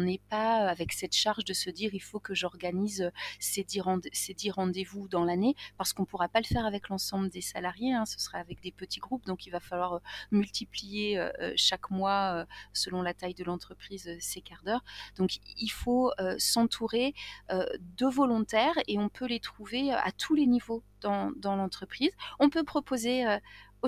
n'est 0.00 0.20
pas 0.28 0.68
avec 0.68 0.92
cette 0.92 1.14
charge 1.14 1.44
de 1.44 1.52
se 1.52 1.70
dire: 1.70 1.90
«Il 1.94 2.02
faut 2.02 2.20
que 2.20 2.34
j'organise 2.34 3.10
ces 3.38 3.62
10 3.64 3.80
rand 3.80 4.00
ces 4.12 4.34
10 4.34 4.50
rendez-vous 4.50 5.06
dans 5.08 5.24
l'année», 5.24 5.54
parce 5.78 5.92
qu'on 5.92 6.04
pourra 6.04 6.28
pas 6.28 6.40
le 6.40 6.46
faire 6.46 6.66
avec 6.66 6.88
l'ensemble 6.88 7.28
des 7.30 7.40
salariés, 7.40 7.92
hein, 7.92 8.06
ce 8.06 8.18
sera 8.18 8.38
avec 8.38 8.60
des 8.60 8.72
petits 8.72 9.00
groupes, 9.00 9.24
donc 9.26 9.46
il 9.46 9.50
va 9.50 9.60
falloir, 9.60 10.00
multiplier, 10.32 11.24
chaque 11.56 11.90
mois, 11.92 12.42
heu, 12.42 12.46
selon 12.72 13.02
la 13.02 13.14
taille 13.14 13.34
de 13.34 13.44
l'entreprise, 13.44 14.10
ces 14.20 14.40
quarts 14.40 14.62
d'heure. 14.64 14.84
Donc 15.16 15.38
il 15.58 15.68
faut, 15.70 16.12
heu, 16.20 16.36
s'entourer, 16.38 17.14
de 17.50 18.06
volontaires 18.06 18.74
et 18.88 18.98
on 18.98 19.08
peut 19.08 19.26
les 19.26 19.40
trouver 19.40 19.92
à 19.92 20.10
tous 20.12 20.34
les 20.34 20.46
niveaux 20.46 20.82
dans 21.00 21.30
dans 21.36 21.56
l'entreprise. 21.56 22.12
On 22.38 22.48
peut 22.50 22.64
proposer, 22.64 23.24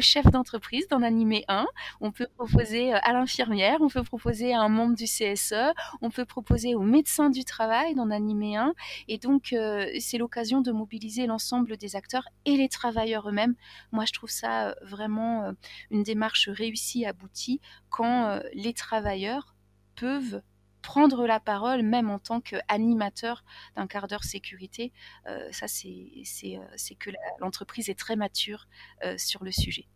chef 0.00 0.26
d'entreprise 0.26 0.86
d'en 0.88 1.02
animer 1.02 1.44
un. 1.48 1.66
On 2.00 2.12
peut 2.12 2.26
proposer 2.36 2.92
à 2.92 3.12
l'infirmière, 3.12 3.78
on 3.80 3.88
peut 3.88 4.02
proposer 4.02 4.52
à 4.52 4.60
un 4.60 4.68
membre 4.68 4.94
du 4.94 5.04
CSE, 5.04 5.72
on 6.02 6.10
peut 6.10 6.24
proposer 6.24 6.74
au 6.74 6.82
médecin 6.82 7.30
du 7.30 7.44
travail 7.44 7.94
d'en 7.94 8.10
animer 8.10 8.56
un. 8.56 8.74
Et 9.08 9.18
donc, 9.18 9.54
c'est 10.00 10.18
l'occasion 10.18 10.60
de 10.60 10.72
mobiliser 10.72 11.26
l'ensemble 11.26 11.76
des 11.76 11.96
acteurs 11.96 12.28
et 12.44 12.56
les 12.56 12.68
travailleurs 12.68 13.28
eux-mêmes. 13.28 13.54
Moi, 13.92 14.04
je 14.06 14.12
trouve 14.12 14.30
ça 14.30 14.74
vraiment 14.82 15.52
une 15.90 16.02
démarche 16.02 16.48
réussie, 16.48 17.06
aboutie, 17.06 17.60
quand 17.90 18.40
les 18.54 18.74
travailleurs 18.74 19.54
peuvent 19.96 20.42
prendre 20.84 21.26
la 21.26 21.40
parole, 21.40 21.82
même 21.82 22.10
en 22.10 22.18
tant 22.18 22.40
qu'animateur 22.42 23.42
d'un 23.74 23.86
quart 23.86 24.06
d'heure 24.06 24.22
sécurité, 24.22 24.92
euh, 25.26 25.48
ça 25.50 25.64
euh, 25.64 26.66
c'est 26.76 26.94
que 26.94 27.10
l'entreprise 27.40 27.88
est 27.88 27.98
très 27.98 28.16
mature 28.16 28.68
euh, 29.02 29.16
sur 29.16 29.42
le 29.44 29.50
sujet. 29.50 29.88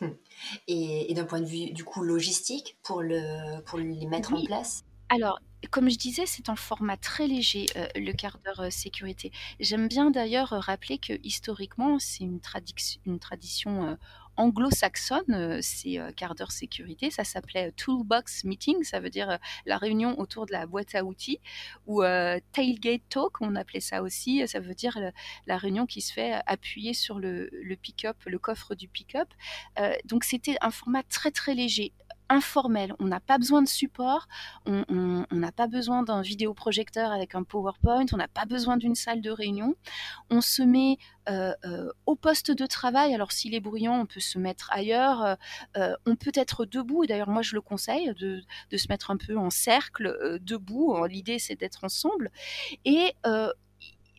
Hum. 0.00 0.16
Et, 0.66 1.14
d'un 1.14 1.24
point 1.24 1.40
de 1.40 1.46
vue 1.46 1.72
du 1.72 1.84
coup 1.84 2.02
logistique 2.02 2.76
pour, 2.82 3.00
le, 3.00 3.62
pour 3.62 3.78
les 3.78 4.06
mettre 4.06 4.34
en 4.34 4.42
place? 4.44 4.84
Alors, 5.08 5.38
comme 5.70 5.88
je 5.88 5.98
disais, 5.98 6.26
c'est 6.26 6.48
un 6.48 6.56
format 6.56 6.96
très 6.96 7.28
léger, 7.28 7.66
le 7.94 8.12
quart 8.12 8.38
d'heure 8.38 8.72
sécurité. 8.72 9.30
J'aime 9.60 9.86
bien 9.86 10.10
d'ailleurs 10.10 10.48
rappeler 10.48 10.98
que 10.98 11.12
historiquement, 11.22 12.00
c'est 12.00 12.24
une, 12.24 12.40
une, 13.04 13.20
tradition 13.20 13.96
anglo-saxonne, 14.36 15.22
euh, 15.30 15.58
c'est 15.62 15.98
euh, 15.98 16.10
quart 16.12 16.34
d'heure 16.34 16.52
sécurité. 16.52 17.10
Ça 17.10 17.24
s'appelait 17.24 17.68
euh, 17.68 17.72
Toolbox 17.76 18.44
Meeting, 18.44 18.82
ça 18.82 19.00
veut 19.00 19.10
dire 19.10 19.38
la 19.66 19.78
réunion 19.78 20.18
autour 20.18 20.46
de 20.46 20.52
la 20.52 20.66
boîte 20.66 20.94
à 20.94 21.04
outils, 21.04 21.40
ou 21.86 22.02
Tailgate 22.52 23.02
Talk, 23.08 23.40
on 23.40 23.56
appelait 23.56 23.80
ça 23.80 24.02
aussi. 24.02 24.46
Ça 24.46 24.60
veut 24.60 24.74
dire 24.74 24.98
la 25.46 25.56
réunion 25.56 25.86
qui 25.86 26.00
se 26.00 26.12
fait 26.12 26.40
appuyer 26.46 26.94
sur 26.94 27.18
le, 27.18 27.50
pick-up, 27.80 28.16
le 28.26 28.38
coffre 28.38 28.74
du 28.74 28.88
pick-up. 28.88 29.28
donc 30.04 30.24
c'était 30.24 30.56
un 30.60 30.70
format 30.70 31.02
très 31.04 31.30
très 31.30 31.54
léger 31.54 31.92
informel. 32.28 32.94
On 32.98 33.06
n'a 33.06 33.20
pas 33.20 33.38
besoin 33.38 33.62
de 33.62 33.68
support, 33.68 34.28
on 34.66 35.26
n'a 35.30 35.52
pas 35.52 35.66
besoin 35.66 36.02
d'un 36.02 36.22
vidéoprojecteur 36.22 37.12
avec 37.12 37.34
un 37.34 37.42
PowerPoint, 37.42 38.06
on 38.12 38.16
n'a 38.16 38.28
pas 38.28 38.44
besoin 38.44 38.76
d'une 38.76 38.94
salle 38.94 39.20
de 39.20 39.30
réunion. 39.30 39.74
On 40.30 40.40
se 40.40 40.62
met 40.62 40.98
euh, 41.28 41.54
euh, 41.64 41.88
au 42.06 42.16
poste 42.16 42.50
de 42.50 42.66
travail. 42.66 43.14
Alors 43.14 43.30
s'il 43.30 43.54
est 43.54 43.60
bruyant, 43.60 44.00
on 44.00 44.06
peut 44.06 44.20
se 44.20 44.38
mettre 44.38 44.70
ailleurs. 44.72 45.36
Euh, 45.76 45.94
on 46.04 46.16
peut 46.16 46.32
être 46.34 46.64
debout. 46.64 47.06
D'ailleurs, 47.06 47.28
moi, 47.28 47.42
je 47.42 47.54
le 47.54 47.60
conseille 47.60 48.12
de, 48.14 48.42
de, 48.70 48.76
se 48.76 48.88
mettre 48.88 49.10
un 49.10 49.16
peu 49.16 49.36
en 49.36 49.50
cercle, 49.50 50.38
debout. 50.40 50.96
L'idée, 51.06 51.38
c'est 51.38 51.54
d'être 51.54 51.84
ensemble. 51.84 52.30
Et 52.84 53.14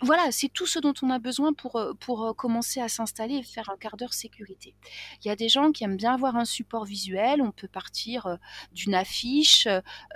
voilà, 0.04 0.32
c'est 0.32 0.50
tout 0.50 0.66
ce 0.66 0.80
dont 0.80 0.94
on 1.02 1.10
a 1.10 1.18
besoin 1.18 1.54
pour, 1.54 1.78
euh, 1.78 1.94
pour 1.94 2.26
euh, 2.26 2.34
commencer 2.34 2.82
à 2.82 2.90
s'installer 2.90 3.36
et 3.36 3.44
faire 3.44 3.70
un 3.70 3.78
quart 3.78 3.96
d'heure 3.96 4.14
sécurité. 4.14 4.76
Il 5.24 5.30
y 5.30 5.32
a 5.32 5.36
des 5.38 5.48
gens 5.48 5.72
qui 5.72 5.86
aiment 5.86 5.96
bien 5.96 6.14
avoir 6.14 6.36
un 6.36 6.44
support 6.44 6.84
visuel, 6.84 7.42
on 7.42 7.52
peut 7.52 7.70
partir 7.70 8.26
euh, 8.26 8.36
d'une 8.74 8.96
affiche 8.96 9.68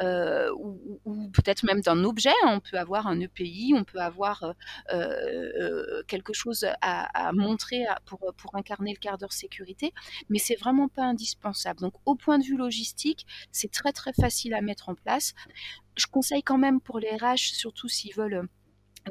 ou, 0.02 1.30
peut-être 1.32 1.63
même 1.63 1.82
d'un 1.82 2.04
objet, 2.04 2.34
on 2.45 2.60
peut 2.60 2.78
avoir 2.78 3.08
un 3.08 3.19
EPI, 3.19 3.73
on 3.76 3.84
peut 3.84 4.00
avoir 4.00 4.54
quelque 6.08 6.34
chose 6.34 6.65
à, 6.82 7.32
montrer 7.34 7.86
pour, 8.06 8.19
pour 8.38 8.56
incarner 8.56 8.91
le 8.91 9.00
quart 9.00 9.17
d'heure 9.17 9.34
sécurité, 9.34 9.93
mais 10.30 10.39
c'est 10.39 10.56
vraiment 10.56 10.88
pas 10.89 11.04
indispensable. 11.04 11.80
Donc 11.80 11.93
au 12.06 12.15
point 12.15 12.39
de 12.39 12.43
vue 12.43 12.58
logistique, 12.58 13.26
c'est 13.52 13.71
très 13.71 13.93
très 13.93 14.13
facile 14.13 14.54
à 14.54 14.62
mettre 14.62 14.89
en 14.89 14.95
place. 14.95 15.34
Je 15.95 16.08
conseille 16.08 16.43
quand 16.43 16.58
même 16.58 16.82
pour 16.82 17.00
les 17.00 17.10
RH, 17.15 17.54
surtout 17.54 17.88
s'ils 17.88 18.13
veulent 18.13 18.47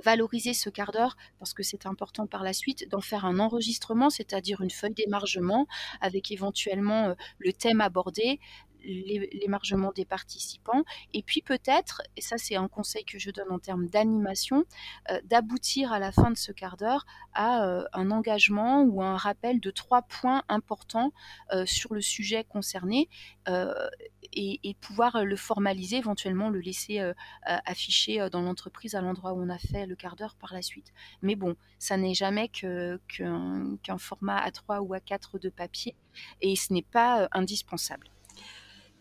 valoriser 0.04 0.54
ce 0.54 0.70
quart 0.70 0.92
d'heure 0.92 1.16
parce 1.38 1.54
que 1.54 1.62
c'est 1.62 1.86
important 1.86 2.26
par 2.26 2.42
la 2.42 2.52
suite 2.52 2.88
d'en 2.90 3.00
faire 3.00 3.24
un 3.24 3.38
enregistrement, 3.38 4.10
c'est-à-dire 4.10 4.60
une 4.60 4.70
feuille 4.70 4.94
d'émargement 4.94 5.66
avec 6.00 6.30
éventuellement 6.30 7.06
euh, 7.06 7.14
le 7.38 7.52
thème 7.52 7.80
abordé, 7.80 8.40
l'émargement 8.86 9.92
des 9.92 10.04
participants. 10.04 10.84
Et 11.12 11.22
puis 11.22 11.42
peut-être, 11.42 12.02
et 12.16 12.20
ça 12.20 12.38
c'est 12.38 12.56
un 12.56 12.68
conseil 12.68 13.04
que 13.04 13.18
je 13.18 13.30
donne 13.30 13.50
en 13.50 13.58
termes 13.58 13.86
d'animation, 13.88 14.64
euh, 15.10 15.20
d'aboutir 15.24 15.92
à 15.92 15.98
la 15.98 16.12
fin 16.12 16.30
de 16.30 16.36
ce 16.36 16.52
quart 16.52 16.76
d'heure 16.76 17.06
à 17.32 17.66
euh, 17.66 17.84
un 17.92 18.10
engagement 18.10 18.82
ou 18.82 19.02
un 19.02 19.16
rappel 19.16 19.60
de 19.60 19.70
trois 19.70 20.02
points 20.02 20.42
importants 20.48 21.12
euh, 21.52 21.66
sur 21.66 21.94
le 21.94 22.00
sujet 22.00 22.44
concerné 22.44 23.08
et, 24.32 24.76
pouvoir 24.80 25.24
le 25.24 25.36
formaliser, 25.36 25.96
éventuellement 25.96 26.50
le 26.50 26.60
laisser 26.60 27.00
afficher 27.44 28.28
dans 28.30 28.42
l'entreprise 28.42 28.94
à 28.94 29.00
l'endroit 29.00 29.32
où 29.32 29.42
on 29.42 29.48
a 29.48 29.58
fait 29.58 29.86
le 29.86 29.96
quart 29.96 30.16
d'heure 30.16 30.34
par 30.34 30.52
la 30.52 30.62
suite. 30.62 30.92
Mais 31.22 31.36
bon, 31.36 31.56
ça 31.78 31.96
n'est 31.96 32.14
jamais 32.14 32.48
qu'un 32.48 32.98
format 33.98 34.46
A3 34.48 34.80
ou 34.80 34.94
A4 34.94 35.40
de 35.40 35.48
papier 35.48 35.94
et 36.42 36.56
ce 36.56 36.72
n'est 36.72 36.82
pas 36.82 37.28
indispensable. 37.32 38.10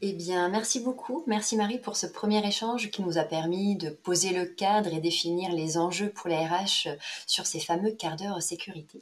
Eh 0.08 0.14
bien, 0.14 0.50
merci 0.50 0.82
beaucoup. 0.82 1.24
Merci 1.26 1.58
Marie 1.58 1.80
pour 1.80 1.98
ce 1.98 2.06
premier 2.06 2.48
échange 2.48 2.92
qui 2.92 3.02
nous 3.02 3.18
a 3.18 3.24
permis 3.24 3.76
de 3.76 3.90
poser 3.90 4.34
le 4.34 4.46
cadre 4.46 4.94
et 4.94 5.00
définir 5.00 5.52
les 5.52 5.80
enjeux 5.80 6.12
pour 6.12 6.30
la 6.30 6.46
RH 6.46 6.90
sur 7.26 7.48
ces 7.48 7.60
fameux 7.60 7.90
quarts 7.90 8.16
d'heure 8.16 8.40
sécurité. 8.40 9.00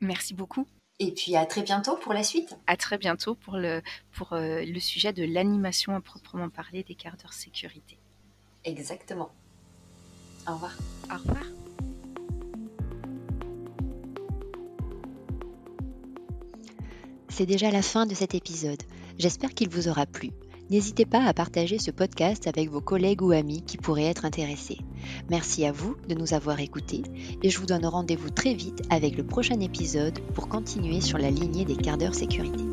Merci 0.00 0.34
beaucoup. 0.34 0.64
Et 1.00 1.10
puis 1.10 1.34
à 1.34 1.44
très 1.44 1.62
bientôt 1.62 1.96
pour 1.96 2.12
la 2.12 2.22
suite. 2.22 2.56
À 2.68 2.76
très 2.76 2.98
bientôt 2.98 3.34
pour 3.34 3.56
le, 3.56 3.82
pour, 4.12 4.32
euh, 4.32 4.62
le 4.64 4.78
sujet 4.78 5.12
de 5.12 5.24
l'animation 5.24 5.96
à 5.96 6.00
proprement 6.00 6.50
parler 6.50 6.84
des 6.84 6.94
quarts 6.94 7.16
d'heure 7.16 7.32
sécurité. 7.32 7.98
Exactement. 8.62 9.32
Au 10.46 10.52
revoir. 10.52 10.76
Au 11.10 11.18
revoir. 11.18 11.46
C'est 17.38 17.46
déjà 17.46 17.70
la 17.70 17.82
fin 17.82 18.04
de 18.04 18.16
cet 18.16 18.34
épisode. 18.34 18.82
J'espère 19.16 19.54
qu'il 19.54 19.68
vous 19.68 19.86
aura 19.86 20.06
plu. 20.06 20.30
N'hésitez 20.70 21.06
pas 21.06 21.22
à 21.22 21.32
partager 21.32 21.78
ce 21.78 21.92
podcast 21.92 22.48
avec 22.48 22.68
vos 22.68 22.80
collègues 22.80 23.22
ou 23.22 23.30
amis 23.30 23.62
qui 23.62 23.76
pourraient 23.76 24.06
être 24.06 24.24
intéressés. 24.24 24.78
Merci 25.30 25.64
à 25.64 25.70
vous 25.70 25.94
de 26.08 26.16
nous 26.16 26.34
avoir 26.34 26.58
écoutés 26.58 27.04
et 27.44 27.48
je 27.48 27.60
vous 27.60 27.66
donne 27.66 27.86
rendez-vous 27.86 28.30
très 28.30 28.54
vite 28.54 28.82
avec 28.90 29.16
le 29.16 29.24
prochain 29.24 29.60
épisode 29.60 30.18
pour 30.34 30.48
continuer 30.48 31.00
sur 31.00 31.16
la 31.16 31.30
lignée 31.30 31.64
des 31.64 31.76
quarts 31.76 31.98
d'heure 31.98 32.16
sécurité. 32.16 32.64